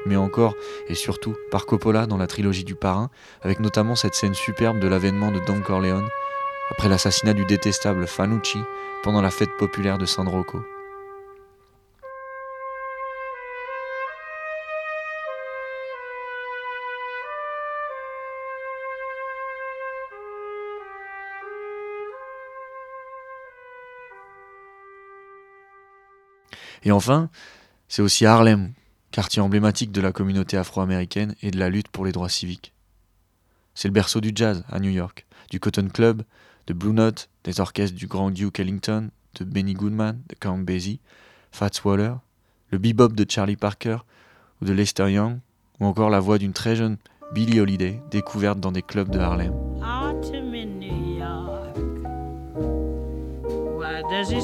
[0.05, 0.53] mais encore
[0.89, 3.09] et surtout par Coppola dans la trilogie du Parrain,
[3.41, 6.09] avec notamment cette scène superbe de l'avènement de Don Corleone
[6.69, 8.59] après l'assassinat du détestable Fanucci
[9.03, 10.63] pendant la fête populaire de San Rocco.
[26.85, 27.29] Et enfin,
[27.87, 28.71] c'est aussi Harlem,
[29.11, 32.73] quartier emblématique de la communauté afro-américaine et de la lutte pour les droits civiques.
[33.73, 36.23] C'est le berceau du jazz à New York, du Cotton Club,
[36.67, 40.99] de Blue Note, des orchestres du Grand Duke Ellington, de Benny Goodman, de Count Basie,
[41.51, 42.15] Fats Waller,
[42.71, 43.97] le bebop de Charlie Parker
[44.61, 45.39] ou de Lester Young,
[45.79, 46.97] ou encore la voix d'une très jeune
[47.33, 49.53] Billie Holiday découverte dans des clubs de Harlem.
[54.07, 54.43] Does it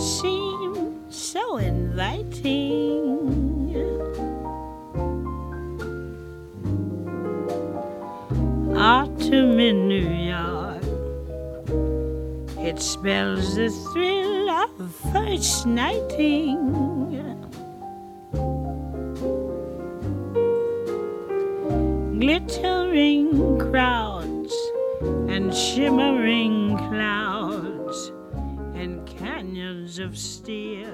[9.87, 10.60] New York.
[12.71, 16.71] It spells the thrill of first nighting.
[22.17, 24.55] Glittering crowds
[25.27, 28.13] and shimmering clouds
[28.73, 30.87] and canyons of steel.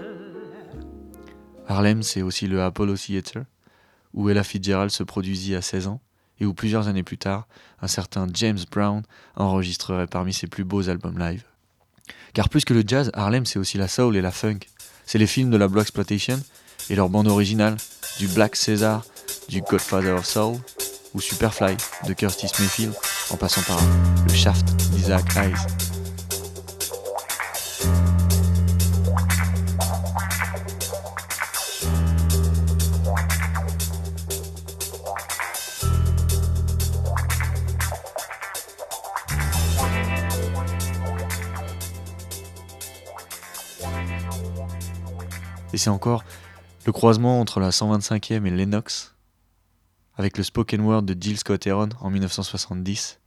[1.68, 3.44] Harlem, c'est aussi le Apollo Theater,
[4.16, 6.02] où Ella Fitzgerald se produisit à 16 ans
[6.40, 7.48] et où plusieurs années plus tard,
[7.84, 9.04] un certain James Brown
[9.36, 11.44] enregistrerait parmi ses plus beaux albums live.
[12.34, 14.60] Car plus que le jazz, Harlem c'est aussi la soul et la funk.
[15.06, 16.40] C'est les films de la Black Exploitation
[16.90, 17.78] et leur bande originale,
[18.20, 19.06] du Black César,
[19.50, 20.58] du Godfather of Soul
[21.14, 21.76] ou Superfly
[22.08, 22.94] de Curtis Mayfield,
[23.30, 23.80] en passant par
[24.28, 25.97] le Shaft d'Isaac Hayes.
[45.78, 46.26] Et c'est encore
[46.88, 49.14] le croisement entre la 125e et Lennox,
[50.16, 53.20] avec le spoken word de Jill Scott Heron en 1970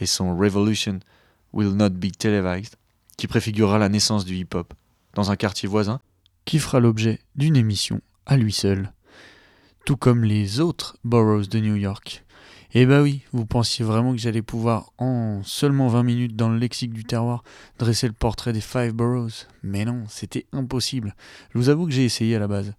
[0.00, 0.98] et son Revolution
[1.52, 2.74] Will Not Be Televised,
[3.16, 4.74] qui préfigurera la naissance du hip-hop
[5.14, 6.00] dans un quartier voisin,
[6.44, 8.92] qui fera l'objet d'une émission à lui seul,
[9.86, 12.24] tout comme les autres boroughs de New York.
[12.74, 16.56] Eh bah oui, vous pensiez vraiment que j'allais pouvoir, en seulement 20 minutes dans le
[16.56, 17.44] lexique du terroir,
[17.78, 19.46] dresser le portrait des Five Boroughs.
[19.62, 21.14] Mais non, c'était impossible.
[21.52, 22.72] Je vous avoue que j'ai essayé à la base.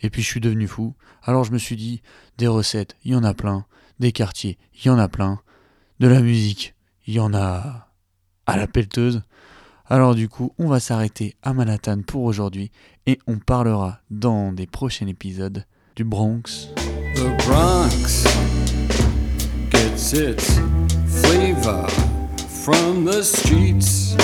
[0.00, 0.94] Et puis je suis devenu fou.
[1.22, 2.02] Alors je me suis dit,
[2.38, 3.66] des recettes, il y en a plein.
[4.00, 5.40] Des quartiers, il y en a plein.
[6.00, 6.74] De la musique,
[7.06, 7.88] il y en a
[8.46, 9.22] à la pelleteuse.
[9.86, 12.72] Alors du coup, on va s'arrêter à Manhattan pour aujourd'hui
[13.06, 16.68] et on parlera dans des prochains épisodes du Bronx.
[20.12, 20.58] Its
[21.20, 21.86] flavor
[22.64, 24.14] from the streets.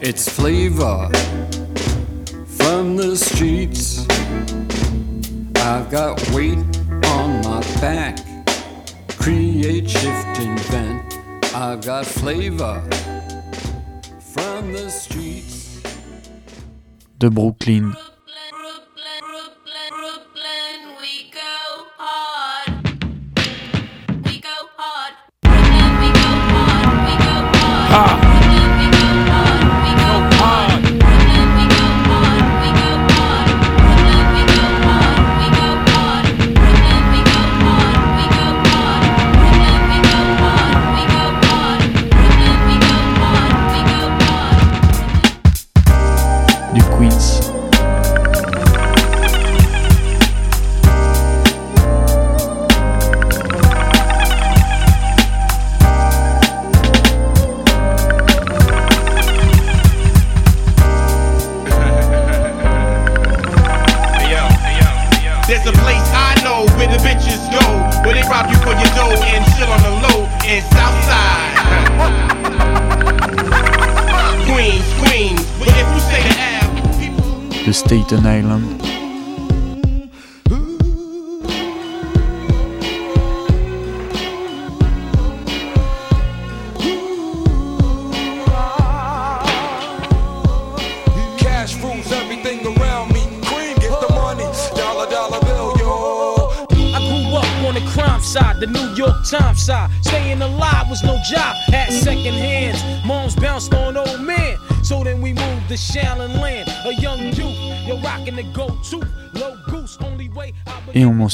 [0.00, 1.08] Its flavor
[2.46, 4.06] from the streets.
[5.56, 6.58] I've got weight
[7.06, 8.18] on my back.
[9.18, 11.18] Create, shift, invent.
[11.54, 12.80] I've got flavor
[14.20, 15.82] from the streets.
[17.18, 17.96] De Brooklyn.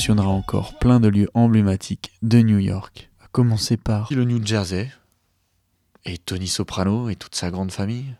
[0.02, 4.90] Mentionnera encore plein de lieux emblématiques de New York, à commencer par le New Jersey,
[6.04, 8.16] et Tony Soprano et toute sa grande famille,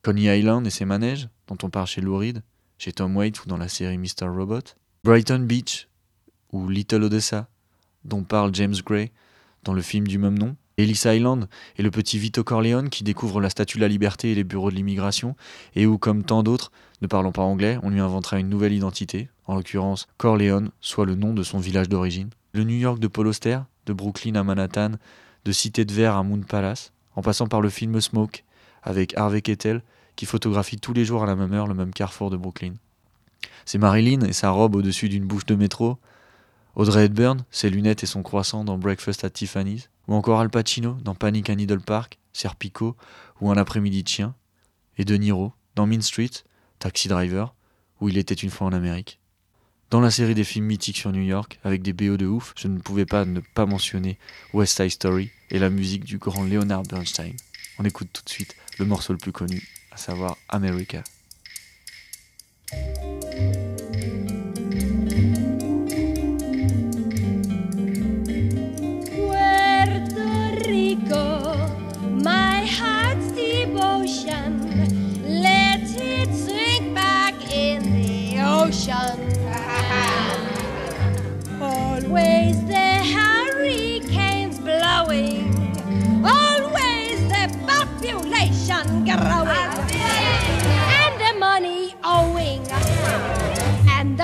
[0.00, 2.42] Coney Island et ses manèges, dont on parle chez Lou Reed,
[2.78, 4.26] chez Tom Waits ou dans la série Mr.
[4.26, 4.62] Robot,
[5.04, 5.86] Brighton Beach
[6.50, 7.46] ou Little Odessa,
[8.06, 9.12] dont parle James Gray
[9.64, 13.40] dans le film du même nom, Ellis Island et le petit Vito Corleone qui découvre
[13.40, 15.34] la Statue de la Liberté et les bureaux de l'immigration,
[15.74, 19.30] et où, comme tant d'autres, ne parlant pas anglais, on lui inventera une nouvelle identité,
[19.46, 22.28] en l'occurrence Corleone, soit le nom de son village d'origine.
[22.52, 24.92] Le New York de Paul Auster, de Brooklyn à Manhattan,
[25.46, 28.44] de Cité de Verre à Moon Palace, en passant par le film Smoke,
[28.82, 29.82] avec Harvey Keitel,
[30.14, 32.74] qui photographie tous les jours à la même heure le même carrefour de Brooklyn.
[33.64, 35.96] C'est Marilyn et sa robe au-dessus d'une bouche de métro,
[36.74, 40.96] Audrey Hepburn, ses lunettes et son croissant dans Breakfast at Tiffany's, ou encore Al Pacino
[41.02, 42.96] dans Panic à Needle Park, Serpico
[43.40, 44.34] ou Un après-midi de chien,
[44.98, 46.30] et De Niro dans Mean Street,
[46.78, 47.54] Taxi Driver,
[48.00, 49.20] où il était une fois en Amérique.
[49.90, 52.66] Dans la série des films mythiques sur New York, avec des BO de ouf, je
[52.66, 54.18] ne pouvais pas ne pas mentionner
[54.52, 57.34] West Side Story et la musique du grand Leonard Bernstein.
[57.78, 61.04] On écoute tout de suite le morceau le plus connu, à savoir America.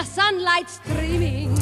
[0.02, 1.56] The sunlight streaming,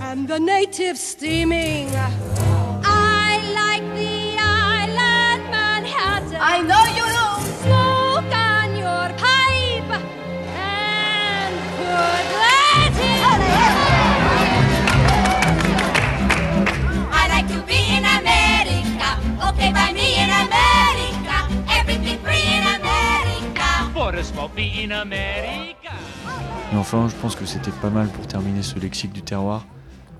[0.00, 1.88] and the natives steaming.
[1.94, 6.38] I like the island Manhattan.
[6.40, 7.28] I know you do.
[7.62, 9.92] Smoke on your pipe
[10.50, 13.40] and put Latin.
[17.20, 19.08] I like to be in America.
[19.48, 21.36] Okay, by me in America.
[21.70, 23.68] Everything free in America.
[23.94, 25.77] For a smoky in America.
[26.72, 29.64] Et enfin, je pense que c'était pas mal pour terminer ce lexique du terroir,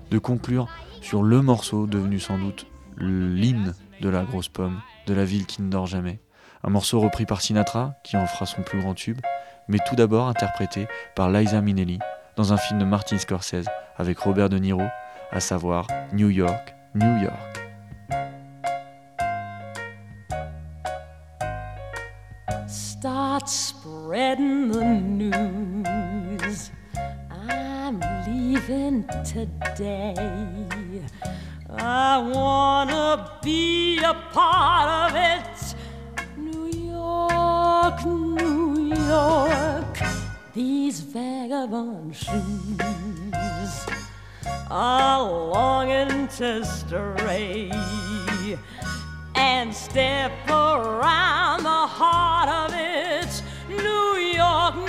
[0.09, 0.67] de conclure
[1.01, 2.65] sur le morceau devenu sans doute
[2.97, 6.19] l'hymne de la grosse pomme, de la ville qui ne dort jamais.
[6.63, 9.19] Un morceau repris par Sinatra, qui en fera son plus grand tube,
[9.67, 11.99] mais tout d'abord interprété par Liza Minnelli
[12.35, 14.83] dans un film de Martin Scorsese avec Robert De Niro,
[15.31, 17.59] à savoir New York, New York.
[28.69, 30.13] Leaving today.
[31.77, 35.75] I wanna be a part of it.
[36.37, 39.99] New York, New York,
[40.53, 43.85] these vagabond shoes
[44.69, 47.71] are longing to stray
[49.35, 53.43] and step around the heart of it.
[53.67, 54.88] New York,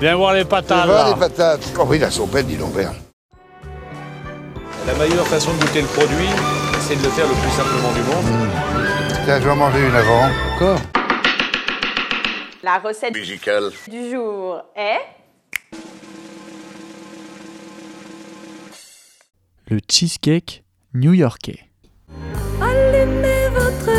[0.00, 1.08] Viens voir les patates là.
[1.10, 2.92] les patates Oh oui, la sompette, dis donc, père.
[4.86, 6.28] La meilleure façon de goûter le produit,
[6.80, 8.48] c'est de le faire le plus simplement du monde.
[9.24, 10.28] Tiens, je vais en manger une avant.
[10.54, 10.78] Encore
[12.62, 13.70] La recette Musical.
[13.88, 15.00] du jour est
[19.68, 20.62] Le cheesecake
[20.94, 21.58] new-yorkais.
[22.62, 23.95] Allumez votre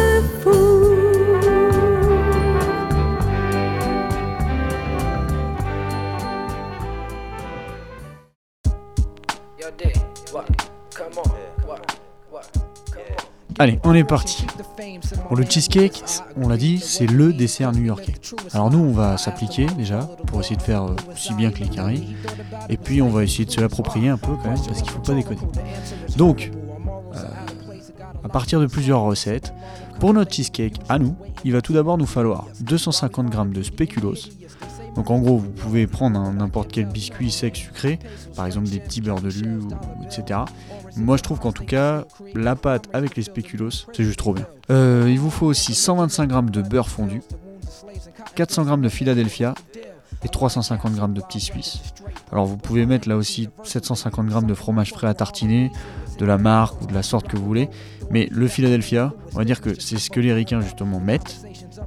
[13.59, 14.45] Allez, on est parti.
[15.29, 16.03] Bon, le cheesecake,
[16.35, 18.13] on l'a dit, c'est le dessert new-yorkais.
[18.53, 21.69] Alors nous, on va s'appliquer déjà pour essayer de faire euh, aussi bien que les
[21.69, 22.03] carrés.
[22.69, 24.99] Et puis on va essayer de se l'approprier un peu quand même parce qu'il faut
[24.99, 25.41] pas déconner.
[26.17, 26.51] Donc,
[27.15, 27.19] euh,
[28.23, 29.51] à partir de plusieurs recettes,
[29.99, 34.29] pour notre cheesecake, à nous, il va tout d'abord nous falloir 250 g de spéculoos.
[34.97, 37.99] Donc en gros, vous pouvez prendre n'importe quel biscuit sec sucré,
[38.35, 40.39] par exemple des petits beurres de ou etc.
[40.97, 44.45] Moi je trouve qu'en tout cas, la pâte avec les spéculoos, c'est juste trop bien.
[44.69, 47.21] Euh, il vous faut aussi 125 g de beurre fondu,
[48.35, 49.53] 400 g de Philadelphia
[50.23, 51.79] et 350 g de petits suisses.
[52.31, 55.71] Alors vous pouvez mettre là aussi 750 g de fromage frais à tartiner,
[56.17, 57.69] de la marque ou de la sorte que vous voulez.
[58.09, 61.41] Mais le Philadelphia, on va dire que c'est ce que les ricains justement mettent.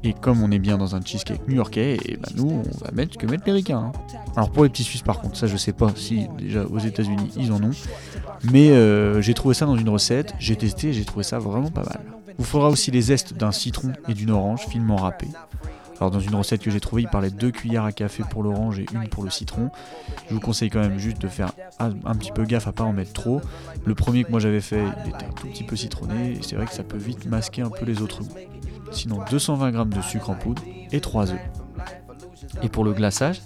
[0.04, 3.14] Et comme on est bien dans un cheesecake new-yorkais, et bah nous on va mettre
[3.14, 3.78] ce que mettent les ricains.
[3.78, 3.92] hein.
[4.36, 7.30] Alors pour les petits suisses par contre, ça je sais pas si déjà aux États-Unis
[7.36, 7.70] ils en ont.
[8.52, 11.82] Mais euh, j'ai trouvé ça dans une recette, j'ai testé j'ai trouvé ça vraiment pas
[11.82, 12.00] mal.
[12.38, 15.28] Vous faudra aussi les zestes d'un citron et d'une orange finement râpés.
[16.00, 18.42] Alors dans une recette que j'ai trouvée, il parlait de 2 cuillères à café pour
[18.42, 19.70] l'orange et une pour le citron.
[20.28, 22.92] Je vous conseille quand même juste de faire un, petit peu gaffe à pas en
[22.92, 23.42] mettre trop.
[23.84, 26.64] Le premier que moi j'avais fait, il était un tout petit peu citronné c'est vrai
[26.64, 28.38] que ça peut vite masquer un peu les autres goûts.
[28.92, 31.40] Sinon 220 g de sucre en poudre et 3 œufs.
[32.62, 33.42] Et pour le glaçage,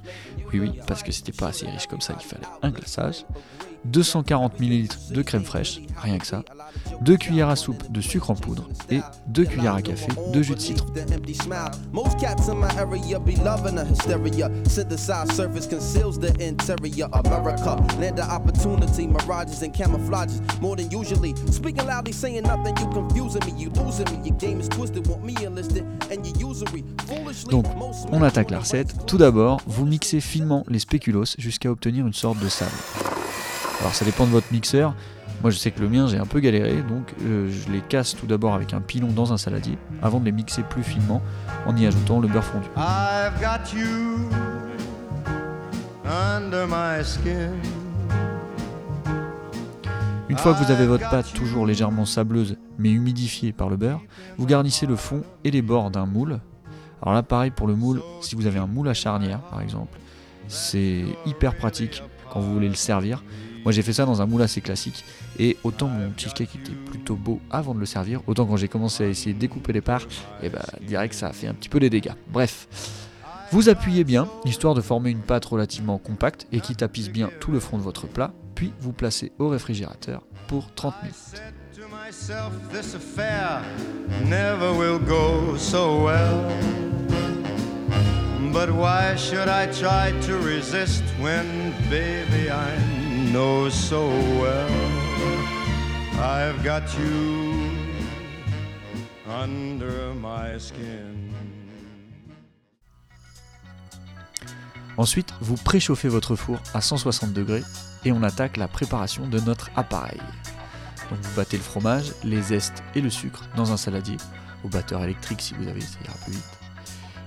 [0.52, 3.24] oui oui, parce que c'était pas assez riche comme ça, il fallait un glaçage.
[3.84, 6.42] 240 ml de crème fraîche, rien que ça.
[7.02, 10.54] 2 cuillères à soupe de sucre en poudre et 2 cuillères à café de jus
[10.54, 10.86] de citron.
[27.50, 27.66] Donc,
[28.12, 29.06] on attaque la recette.
[29.06, 32.70] Tout d'abord, vous mixez finement les spéculoos jusqu'à obtenir une sorte de sable.
[33.84, 34.94] Alors, ça dépend de votre mixeur.
[35.42, 38.16] Moi, je sais que le mien, j'ai un peu galéré, donc euh, je les casse
[38.16, 41.20] tout d'abord avec un pilon dans un saladier, avant de les mixer plus finement
[41.66, 42.66] en y ajoutant le beurre fondu.
[42.78, 44.30] I've got you
[46.06, 47.50] under my skin.
[50.30, 54.00] Une fois que vous avez votre pâte toujours légèrement sableuse mais humidifiée par le beurre,
[54.38, 56.40] vous garnissez le fond et les bords d'un moule.
[57.02, 59.98] Alors là pareil pour le moule, si vous avez un moule à charnière par exemple,
[60.48, 63.22] c'est hyper pratique quand vous voulez le servir.
[63.64, 65.04] Moi j'ai fait ça dans un moule assez classique
[65.38, 69.04] et autant mon cheesecake était plutôt beau avant de le servir, autant quand j'ai commencé
[69.04, 70.06] à essayer de découper les parts,
[70.42, 72.14] et bah direct ça a fait un petit peu des dégâts.
[72.32, 72.68] Bref.
[73.52, 77.52] Vous appuyez bien, histoire de former une pâte relativement compacte et qui tapisse bien tout
[77.52, 78.32] le fond de votre plat.
[78.54, 81.42] puis vous placez au réfrigérateur pour 30 minutes.
[88.52, 92.93] But why should I try to resist when, baby, I
[93.34, 94.08] so
[94.40, 94.70] well
[96.20, 97.70] I've got you
[99.28, 101.32] under my skin?
[104.96, 107.64] Ensuite, vous préchauffez votre four à 160 degrés
[108.04, 110.20] et on attaque la préparation de notre appareil.
[111.10, 114.16] Donc vous battez le fromage, les zestes et le sucre dans un saladier,
[114.64, 116.58] au batteur électrique si vous avez, ça ira plus vite,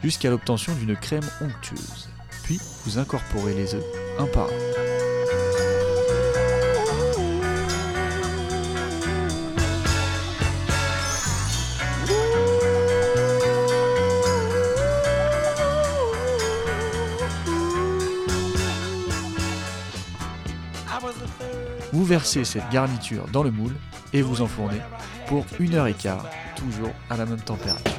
[0.01, 2.07] jusqu'à l'obtention d'une crème onctueuse.
[2.43, 3.83] Puis vous incorporez les œufs
[4.19, 4.86] un par un.
[22.07, 23.75] Versez cette garniture dans le moule
[24.13, 24.79] et vous enfournez
[25.27, 27.91] pour une heure et quart, toujours à la même température.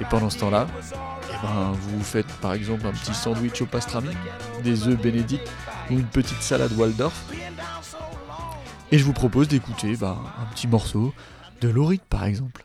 [0.00, 4.08] Et pendant ce temps-là, eh ben, vous faites par exemple un petit sandwich au pastrami,
[4.64, 5.46] des œufs bénédicts
[5.90, 7.24] ou une petite salade Waldorf.
[8.90, 11.12] Et je vous propose d'écouter ben, un petit morceau
[11.60, 12.64] de Laurite par exemple.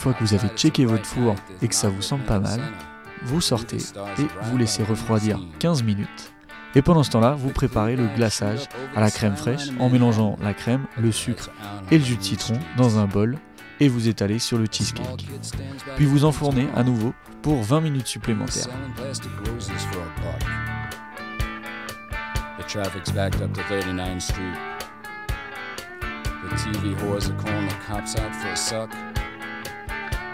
[0.00, 2.60] Fois que vous avez checké votre four et que ça vous semble pas mal,
[3.22, 6.32] vous sortez et vous laissez refroidir 15 minutes.
[6.74, 8.60] Et pendant ce temps-là, vous préparez le glaçage
[8.96, 11.50] à la crème fraîche en mélangeant la crème, le sucre
[11.90, 13.36] et le jus de citron dans un bol
[13.78, 15.26] et vous étalez sur le cheesecake.
[15.96, 18.68] Puis vous enfournez à nouveau pour 20 minutes supplémentaires.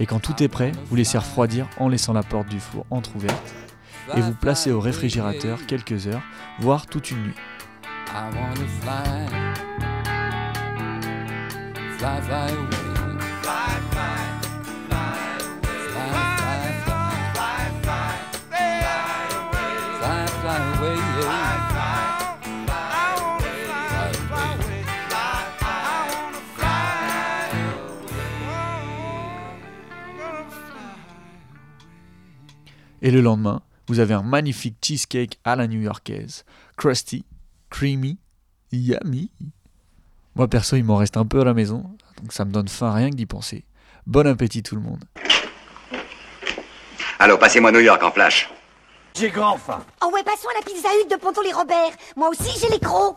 [0.00, 3.54] Et quand tout est prêt, vous laissez refroidir en laissant la porte du four entr'ouverte
[4.16, 6.22] et vous placez au réfrigérateur quelques heures,
[6.60, 7.34] voire toute une nuit.
[8.10, 8.30] I
[8.80, 9.26] fly,
[11.98, 12.20] fly.
[12.20, 12.87] Fly,
[33.00, 36.44] Et le lendemain, vous avez un magnifique cheesecake à la new-yorkaise.
[36.76, 37.24] Crusty,
[37.70, 38.18] creamy,
[38.72, 39.30] yummy.
[40.34, 42.92] Moi perso, il m'en reste un peu à la maison, donc ça me donne faim
[42.92, 43.64] rien que d'y penser.
[44.06, 45.04] Bon appétit tout le monde.
[47.18, 48.48] Allô, passez-moi New York en flash.
[49.18, 49.84] J'ai grand faim.
[50.04, 51.90] Oh ouais, passons à la pizza hut de Ponton-les-Robert.
[52.16, 53.16] Moi aussi, j'ai les crocs.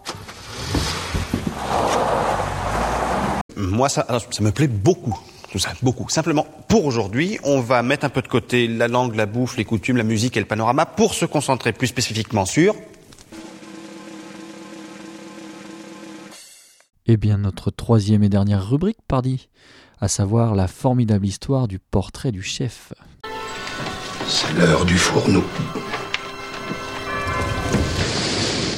[3.56, 4.06] Moi, ça
[4.40, 5.20] me plaît beaucoup.
[5.52, 6.08] Tout ça, beaucoup.
[6.08, 9.66] Simplement, pour aujourd'hui, on va mettre un peu de côté la langue, la bouffe, les
[9.66, 12.74] coutumes, la musique et le panorama pour se concentrer plus spécifiquement sur
[17.06, 19.50] Eh bien, notre troisième et dernière rubrique, pardi,
[20.00, 22.94] à savoir la formidable histoire du portrait du chef.
[24.28, 25.44] C'est l'heure du fourneau.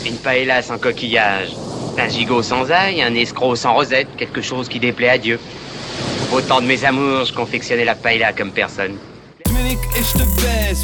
[0.07, 1.49] Une paella sans coquillage,
[1.99, 5.39] un gigot sans ail, un escroc sans rosette, quelque chose qui déplaît à Dieu.
[6.33, 8.97] Autant de mes amours, je confectionnais la paella comme personne.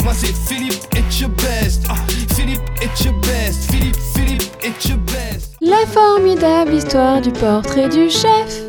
[0.04, 0.74] Moi c'est Philippe.
[1.90, 1.96] Ah,
[2.36, 2.62] Philippe.
[3.72, 4.44] Philippe, Philippe.
[5.62, 8.69] La formidable histoire du portrait du chef.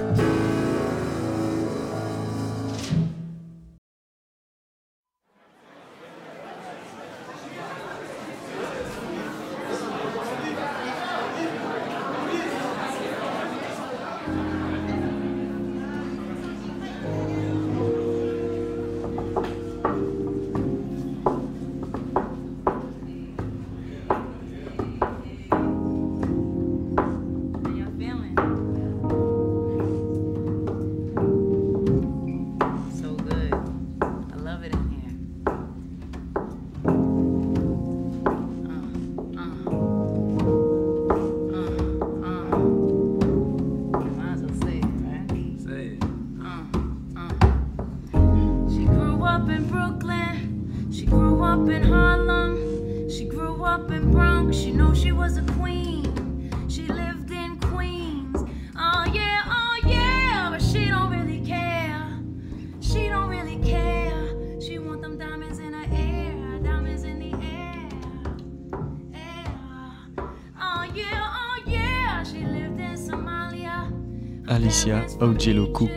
[75.21, 75.91] Ogelo Cook,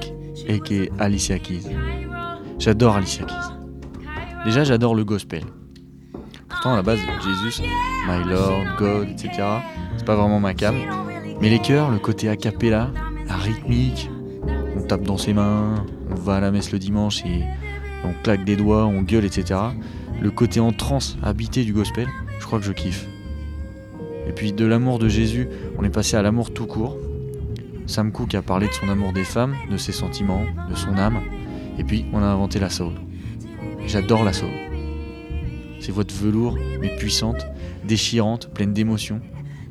[0.49, 1.63] aka Alicia Keys.
[2.59, 3.53] J'adore Alicia Keys.
[4.45, 5.43] Déjà, j'adore le gospel.
[6.49, 7.61] Pourtant, à la base, Jesus,
[8.07, 9.31] My Lord, God, etc.,
[9.95, 10.75] c'est pas vraiment ma cam.
[11.39, 12.91] Mais les chœurs, le côté a cappella,
[13.27, 14.09] la rythmique,
[14.75, 17.43] on tape dans ses mains, on va à la messe le dimanche et
[18.03, 19.59] on claque des doigts, on gueule, etc.
[20.21, 22.07] Le côté en transe, habité du gospel,
[22.39, 23.07] je crois que je kiffe.
[24.27, 25.47] Et puis de l'amour de Jésus,
[25.77, 26.97] on est passé à l'amour tout court.
[27.85, 31.21] Sam Cooke a parlé de son amour des femmes, de ses sentiments, de son âme.
[31.77, 32.93] Et puis on a inventé la soul.
[33.85, 34.51] J'adore la soul.
[35.81, 37.45] Ces voix de velours, mais puissantes,
[37.83, 39.21] déchirantes, pleines d'émotions,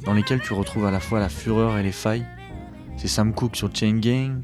[0.05, 2.27] dans lesquelles tu retrouves à la fois la fureur et les failles.
[2.99, 4.43] C'est Sam Cooke sur Chain Gang,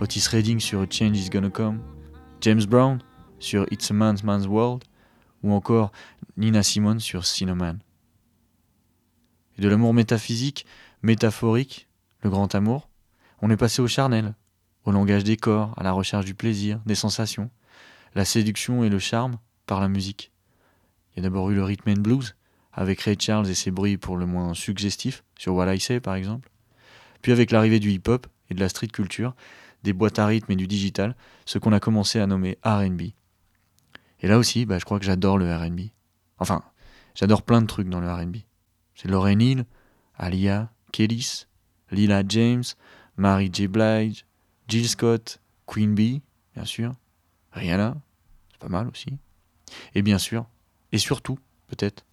[0.00, 1.80] Otis Redding sur A Change Is Gonna Come,
[2.40, 2.98] James Brown
[3.38, 4.84] sur It's a Man's Man's World,
[5.42, 5.92] ou encore
[6.38, 7.78] Nina Simone sur Cinnamon.
[9.58, 10.64] Et de l'amour métaphysique,
[11.02, 11.86] métaphorique,
[12.22, 12.88] le grand amour,
[13.44, 14.32] on est passé au charnel,
[14.86, 17.50] au langage des corps, à la recherche du plaisir, des sensations,
[18.14, 19.36] la séduction et le charme
[19.66, 20.32] par la musique.
[21.12, 22.36] Il y a d'abord eu le rhythm and blues,
[22.72, 26.14] avec Ray Charles et ses bruits pour le moins suggestifs, sur What I Say par
[26.14, 26.48] exemple.
[27.20, 29.34] Puis avec l'arrivée du hip-hop et de la street culture,
[29.82, 31.14] des boîtes à rythme et du digital,
[31.44, 33.02] ce qu'on a commencé à nommer RB.
[34.20, 35.80] Et là aussi, bah, je crois que j'adore le RB.
[36.38, 36.62] Enfin,
[37.14, 38.36] j'adore plein de trucs dans le RB.
[38.94, 39.66] C'est Lauryn Hill,
[40.16, 41.44] Alia, Kellys,
[41.90, 42.64] Lila James,
[43.16, 43.68] Mary J.
[43.68, 44.26] Blige,
[44.68, 46.22] Jill Scott, Queen Bee,
[46.54, 46.94] bien sûr,
[47.52, 47.96] Rihanna,
[48.50, 49.18] c'est pas mal aussi.
[49.94, 50.46] Et bien sûr,
[50.92, 51.38] et surtout,
[51.68, 52.04] peut-être,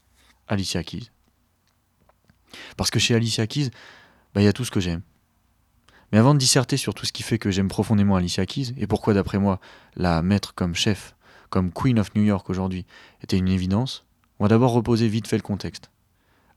[0.47, 1.11] Alicia Keys.
[2.77, 3.69] Parce que chez Alicia Keys,
[4.33, 5.01] bah, il y a tout ce que j'aime.
[6.11, 8.85] Mais avant de disserter sur tout ce qui fait que j'aime profondément Alicia Keys, et
[8.85, 9.59] pourquoi d'après moi
[9.95, 11.15] la mettre comme chef,
[11.49, 12.85] comme Queen of New York aujourd'hui,
[13.21, 14.05] était une évidence,
[14.39, 15.89] on va d'abord reposer vite fait le contexte.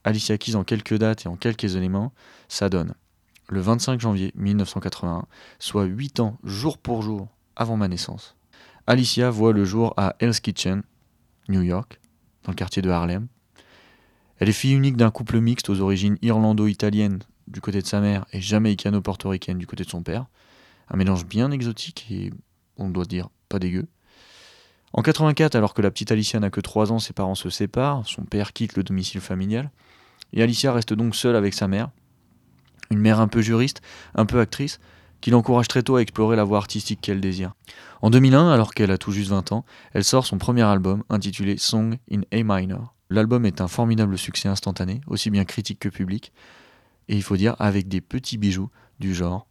[0.03, 2.13] Alicia Keys en quelques dates et en quelques éléments,
[2.49, 2.95] ça donne
[3.49, 5.27] le 25 janvier 1981,
[5.59, 8.37] soit 8 ans jour pour jour avant ma naissance.
[8.87, 10.83] Alicia voit le jour à Hell's Kitchen,
[11.49, 12.01] New York,
[12.45, 13.29] dans le quartier de Harlem.
[14.39, 18.27] Elle est fille unique d'un couple mixte aux origines irlando-italiennes du côté de sa mère
[18.33, 20.27] et jamaïcano-portoricaine du côté de son père.
[20.89, 22.33] Un mélange bien exotique et,
[22.77, 23.87] on doit dire, pas dégueu.
[24.93, 28.07] En 84, alors que la petite Alicia n'a que 3 ans, ses parents se séparent,
[28.07, 29.71] son père quitte le domicile familial,
[30.33, 31.91] et Alicia reste donc seule avec sa mère,
[32.91, 33.83] une mère un peu juriste,
[34.15, 34.79] un peu actrice,
[35.21, 37.55] qui l'encourage très tôt à explorer la voie artistique qu'elle désire.
[38.03, 39.65] En 2001, alors qu'elle a tout juste 20 ans,
[39.95, 42.95] elle sort son premier album intitulé Song in A minor.
[43.09, 46.33] L'album est un formidable succès instantané, aussi bien critique que public,
[47.09, 48.71] et il faut dire avec des petits bijoux
[49.01, 49.47] du genre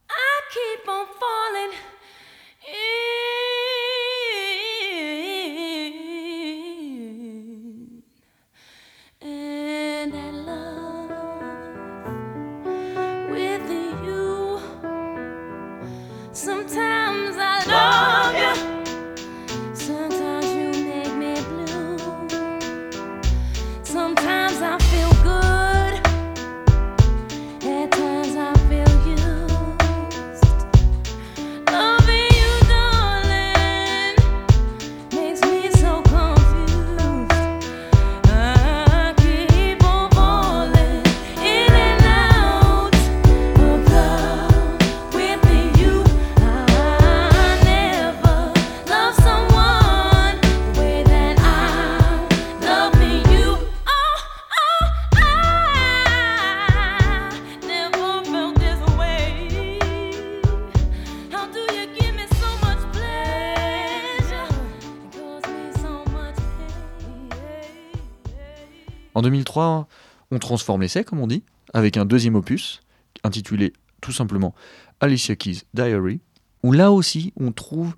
[70.34, 72.82] on transforme l'essai, comme on dit, avec un deuxième opus,
[73.24, 73.72] intitulé
[74.02, 74.56] tout simplement
[75.00, 76.22] Alicia Keys Diary,
[76.64, 77.96] où là aussi on trouve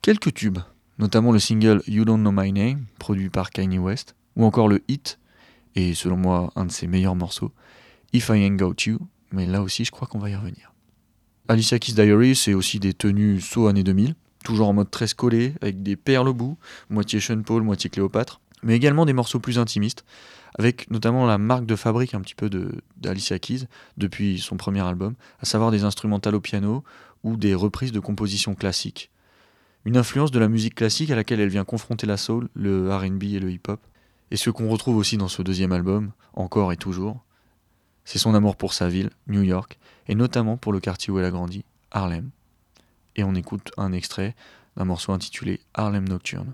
[0.00, 0.58] quelques tubes,
[0.98, 4.82] notamment le single You Don't Know My Name, produit par Kanye West, ou encore le
[4.88, 5.18] hit,
[5.74, 7.52] et selon moi un de ses meilleurs morceaux,
[8.12, 8.98] If I Ain't Got You,
[9.30, 10.72] mais là aussi je crois qu'on va y revenir.
[11.48, 15.54] Alicia Keys Diary, c'est aussi des tenues saut années 2000, toujours en mode très collé,
[15.60, 16.56] avec des perles au bout,
[16.88, 20.04] moitié Sean Paul, moitié Cléopâtre, mais également des morceaux plus intimistes,
[20.58, 22.50] avec notamment la marque de fabrique un petit peu
[22.96, 26.84] d'Alicia Keys depuis son premier album, à savoir des instrumentales au piano
[27.24, 29.10] ou des reprises de compositions classiques.
[29.84, 33.22] Une influence de la musique classique à laquelle elle vient confronter la soul, le RB
[33.24, 33.80] et le hip-hop.
[34.30, 37.24] Et ce qu'on retrouve aussi dans ce deuxième album, encore et toujours,
[38.04, 41.24] c'est son amour pour sa ville, New York, et notamment pour le quartier où elle
[41.24, 42.30] a grandi, Harlem.
[43.16, 44.34] Et on écoute un extrait
[44.76, 46.52] d'un morceau intitulé Harlem Nocturne.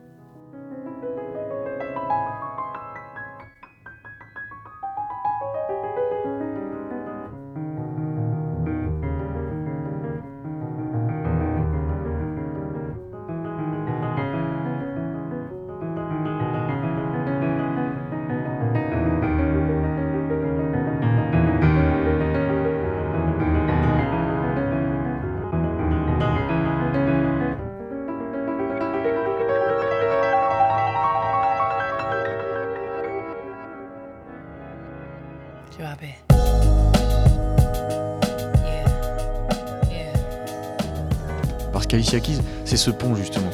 [42.84, 43.50] Ce pont justement.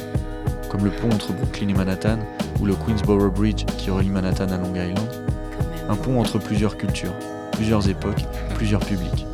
[0.69, 2.19] Comme le pont entre Brooklyn et Manhattan,
[2.59, 5.07] ou le Queensboro Bridge qui relie Manhattan à Long Island.
[5.87, 7.13] Un pont entre plusieurs cultures,
[7.53, 8.25] plusieurs époques,
[8.55, 9.25] plusieurs publics.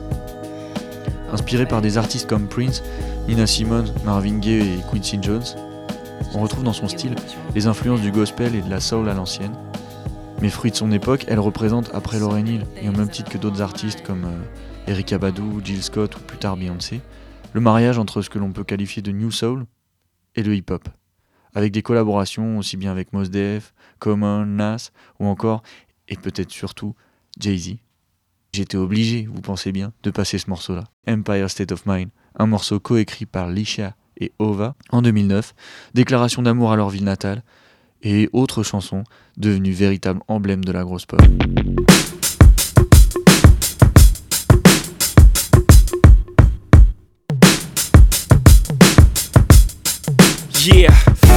[1.33, 2.83] Inspiré par des artistes comme Prince,
[3.27, 5.43] Nina Simone, Marvin Gaye et Quincy Jones,
[6.35, 7.15] on retrouve dans son style
[7.55, 9.53] les influences du gospel et de la soul à l'ancienne.
[10.43, 13.39] Mais fruit de son époque, elle représente, après Lauryn Hill, et au même titre que
[13.39, 17.01] d'autres artistes comme euh, Erykah Badu, Jill Scott ou plus tard Beyoncé,
[17.53, 19.65] le mariage entre ce que l'on peut qualifier de New Soul
[20.37, 20.87] et le hip-hop,
[21.53, 25.63] avec des collaborations aussi bien avec Mos Def, Common, Nas ou encore,
[26.07, 26.95] et peut-être surtout,
[27.37, 27.75] Jay-Z.
[28.53, 32.09] J'étais obligé, vous pensez bien, de passer ce morceau-là, Empire State of Mind,
[32.39, 35.53] un morceau coécrit par Lisha et Ova en 2009,
[35.93, 37.43] déclaration d'amour à leur ville natale,
[38.03, 39.03] et autre chanson
[39.37, 41.19] devenue véritable emblème de la grosse pop.
[50.67, 51.36] Yeah.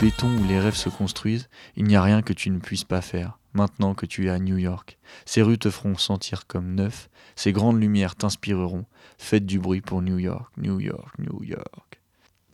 [0.00, 3.02] Béton où les rêves se construisent, il n'y a rien que tu ne puisses pas
[3.02, 4.96] faire, maintenant que tu es à New York.
[5.26, 8.86] Ces rues te feront sentir comme neuf, ces grandes lumières t'inspireront.
[9.18, 12.00] Faites du bruit pour New York, New York, New York.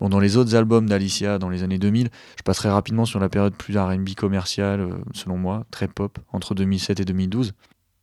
[0.01, 3.29] Bon, dans les autres albums d'Alicia dans les années 2000, je passerai rapidement sur la
[3.29, 7.53] période plus RB commerciale, euh, selon moi, très pop, entre 2007 et 2012.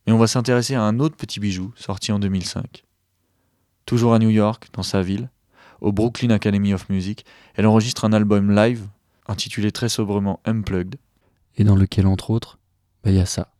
[0.06, 2.84] Et on va s'intéresser à un autre petit bijou sorti en 2005.
[3.86, 5.30] Toujours à New York, dans sa ville,
[5.84, 8.86] au Brooklyn Academy of Music, elle enregistre un album live
[9.28, 10.96] intitulé très sobrement Unplugged,
[11.56, 12.58] et dans lequel, entre autres,
[13.04, 13.53] bah, il y a ça.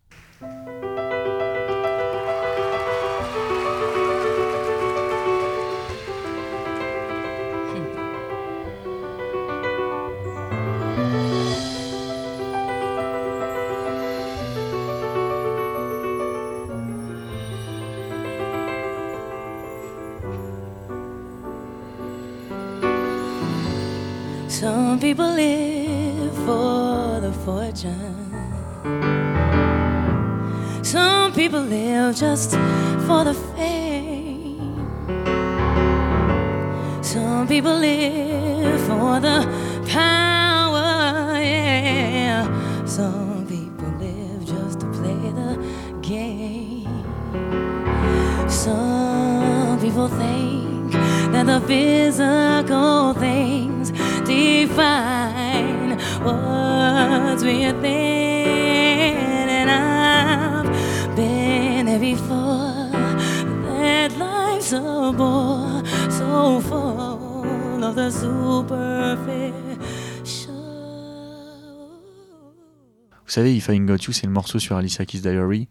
[73.27, 75.66] Vous savez, If I Got You, c'est le morceau sur Alicia Keys Diary,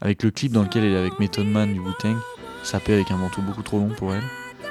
[0.00, 2.16] avec le clip dans lequel elle est avec Method Man du Wu-Tang,
[2.62, 4.22] sapée avec un manteau beaucoup trop long pour elle,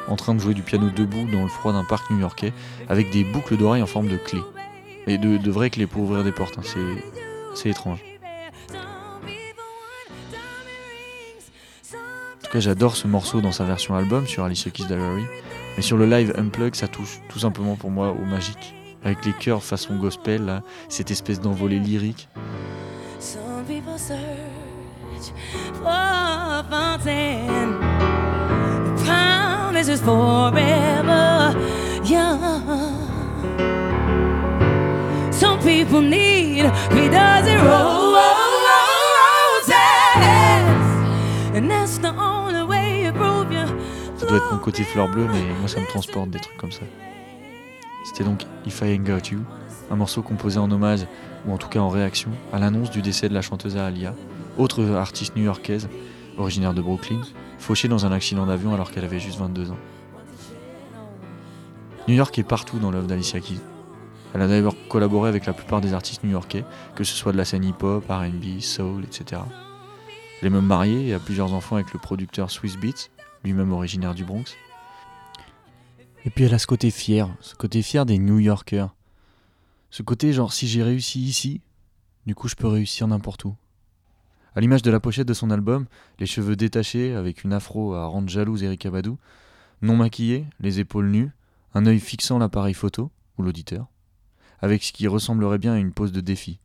[0.07, 2.53] en train de jouer du piano debout dans le froid d'un parc new-yorkais,
[2.89, 4.41] avec des boucles d'oreilles en forme de clés.
[5.05, 7.03] Et de, vraies clés pour ouvrir des portes, hein, c'est,
[7.53, 8.03] c'est étrange.
[12.33, 15.23] En tout cas, j'adore ce morceau dans sa version album sur Alicia Keys Diary,
[15.75, 18.73] mais sur le live Unplug, ça touche tout simplement pour moi au magique.
[19.03, 22.27] Avec les chœurs façon gospel, là, cette espèce d'envolée lyrique.
[23.19, 25.31] Some people search
[25.81, 27.79] for a fountain.
[28.95, 31.55] The promise is forever
[32.03, 32.61] young.
[35.31, 38.57] Some people need three dozen ro- ro-
[39.67, 39.73] roses.
[41.55, 43.65] And that's the only way you prove you
[44.17, 46.71] Ça doit être mon côté fleur bleue, mais moi ça me transporte des trucs comme
[46.71, 46.81] ça.
[48.07, 49.41] C'était donc If I Ain't Got You,
[49.91, 51.05] un morceau composé en hommage,
[51.45, 54.15] ou en tout cas en réaction, à l'annonce du décès de la chanteuse Alia,
[54.57, 55.89] autre artiste new-yorkaise,
[56.37, 57.19] originaire de Brooklyn,
[57.59, 59.77] fauchée dans un accident d'avion alors qu'elle avait juste 22 ans.
[62.07, 63.59] New York est partout dans l'œuvre d'Alicia Keys.
[64.33, 66.63] Elle a d'ailleurs collaboré avec la plupart des artistes new-yorkais,
[66.95, 69.41] que ce soit de la scène hip-hop, RB, soul, etc.
[70.41, 73.09] Elle est même mariée et a plusieurs enfants avec le producteur Swiss Beats,
[73.43, 74.55] lui-même originaire du Bronx.
[76.27, 78.93] Et puis elle a ce côté fier, ce côté fier des New Yorkers.
[79.91, 81.61] Ce côté genre si j'ai réussi ici,
[82.25, 83.55] du coup je peux réussir n'importe où.
[84.53, 85.85] À l'image de la pochette de son album,
[86.19, 89.17] les cheveux détachés avec une afro à rendre jalouse Erika Badou,
[89.81, 91.31] non maquillée, les épaules nues,
[91.73, 93.87] un œil fixant l'appareil photo, ou l'auditeur,
[94.59, 96.59] avec ce qui ressemblerait bien à une pose de défi.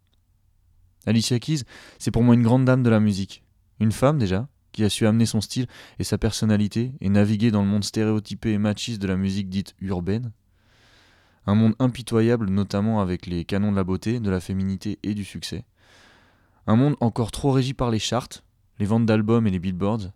[1.06, 1.62] Alicia Keys,
[2.00, 3.44] c'est pour moi une grande dame de la musique.
[3.78, 5.66] Une femme déjà, qui a su amener son style
[5.98, 9.74] et sa personnalité et naviguer dans le monde stéréotypé et machiste de la musique dite
[9.80, 10.32] urbaine.
[11.46, 15.24] Un monde impitoyable notamment avec les canons de la beauté, de la féminité et du
[15.24, 15.64] succès.
[16.66, 18.44] Un monde encore trop régi par les charts,
[18.78, 20.12] les ventes d'albums et les billboards.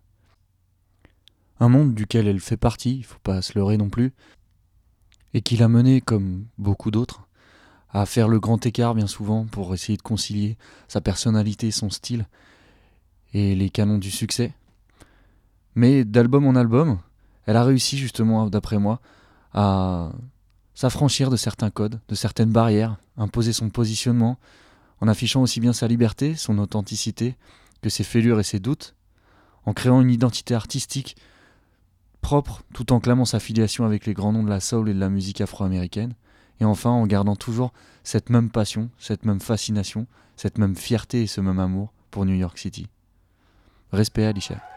[1.59, 4.13] Un monde duquel elle fait partie, il faut pas se leurrer non plus,
[5.33, 7.27] et qui l'a mené, comme beaucoup d'autres,
[7.89, 12.27] à faire le grand écart bien souvent pour essayer de concilier sa personnalité, son style
[13.33, 14.53] et les canons du succès.
[15.75, 16.99] Mais d'album en album,
[17.45, 18.99] elle a réussi justement, d'après moi,
[19.53, 20.11] à
[20.73, 24.37] s'affranchir de certains codes, de certaines barrières, imposer son positionnement,
[25.01, 27.35] en affichant aussi bien sa liberté, son authenticité,
[27.81, 28.95] que ses fêlures et ses doutes,
[29.65, 31.15] en créant une identité artistique
[32.21, 34.99] propre, tout en clamant sa filiation avec les grands noms de la soul et de
[34.99, 36.13] la musique afro-américaine,
[36.59, 37.71] et enfin en gardant toujours
[38.03, 42.33] cette même passion, cette même fascination, cette même fierté et ce même amour pour New
[42.33, 42.87] York City.
[43.91, 44.76] Respect Alicia.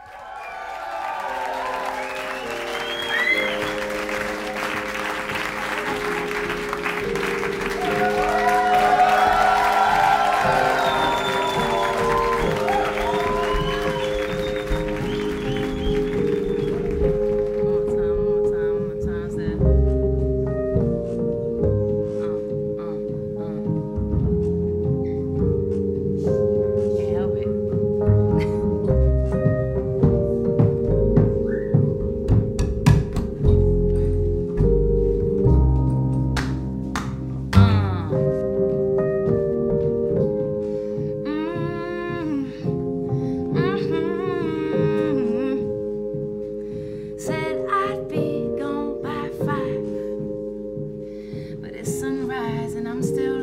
[52.91, 53.40] I'm still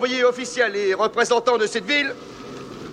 [0.00, 0.24] Bonsoir à toi.
[0.24, 2.14] En tant qu'envoyé officiel et représentant de cette ville,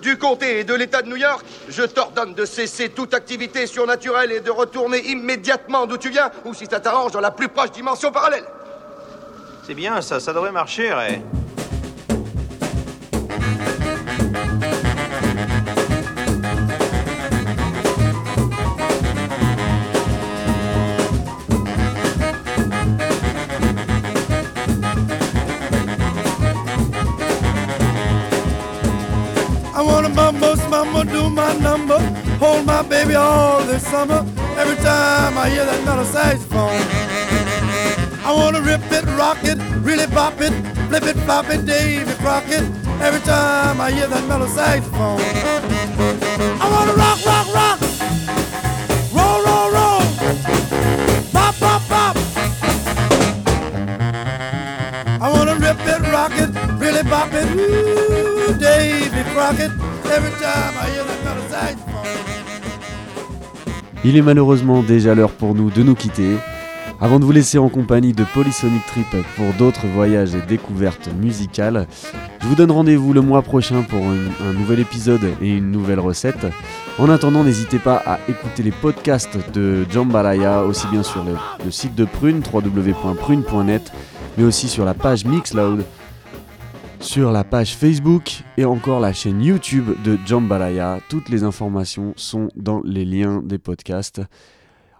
[0.02, 4.30] du comté et de l'État de New York, je t'ordonne de cesser toute activité surnaturelle
[4.32, 7.72] et de retourner immédiatement d'où tu viens, ou si ça t'arrange, dans la plus proche
[7.72, 8.44] dimension parallèle.
[9.66, 11.22] C'est bien ça, ça devrait marcher, Ray.
[32.38, 34.24] Hold my baby all this summer.
[34.56, 36.78] Every time I hear that metal saxophone.
[38.24, 40.52] I wanna rip it, rock it, really bop it,
[40.88, 42.62] flip it, flop it, Davy Crockett.
[43.00, 45.20] Every time I hear that metal saxophone.
[46.62, 47.78] I wanna rock, rock, rock.
[49.18, 50.02] Roll, roll, roll.
[51.32, 52.16] Pop, pop, pop.
[55.20, 57.48] I wanna rip it, rock it, really bop it.
[57.50, 59.72] Ooh, Davy Crockett.
[60.06, 61.87] Every time I hear that metal saxophone.
[64.04, 66.36] Il est malheureusement déjà l'heure pour nous de nous quitter.
[67.00, 71.86] Avant de vous laisser en compagnie de Polysonic Trip pour d'autres voyages et découvertes musicales,
[72.40, 76.46] je vous donne rendez-vous le mois prochain pour un, nouvel épisode et une nouvelle recette.
[76.98, 81.34] En attendant, n'hésitez pas à écouter les podcasts de Jambalaya, aussi bien sur le,
[81.64, 83.92] le site de Prune, www.prune.net,
[84.36, 85.84] mais aussi sur la page Mixloud,
[87.00, 91.00] sur la page Facebook et encore la chaîne YouTube de Jambalaya.
[91.08, 94.20] Toutes les informations sont dans les liens des podcasts.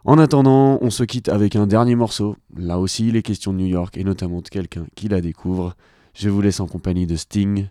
[0.04, 2.36] En attendant, on se quitte avec un dernier morceau.
[2.56, 5.74] Là aussi, les questions de New York et notamment de quelqu'un qui la découvre.
[6.14, 7.68] Je vous laisse en compagnie de Sting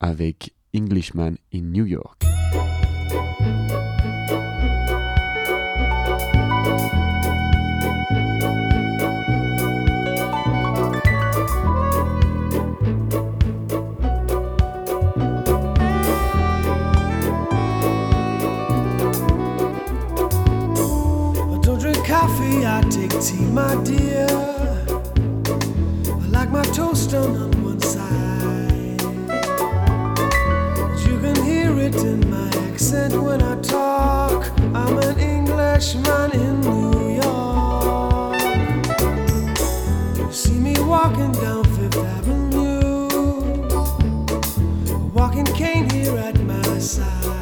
[0.00, 2.24] avec Englishman in New York.
[23.18, 24.26] See, my dear,
[26.06, 29.00] I like my toast done on one side.
[31.04, 34.46] You can hear it in my accent when I talk.
[34.74, 38.40] I'm an Englishman in New York.
[40.18, 43.08] You see me walking down Fifth Avenue,
[44.92, 47.35] a walking cane here at my side.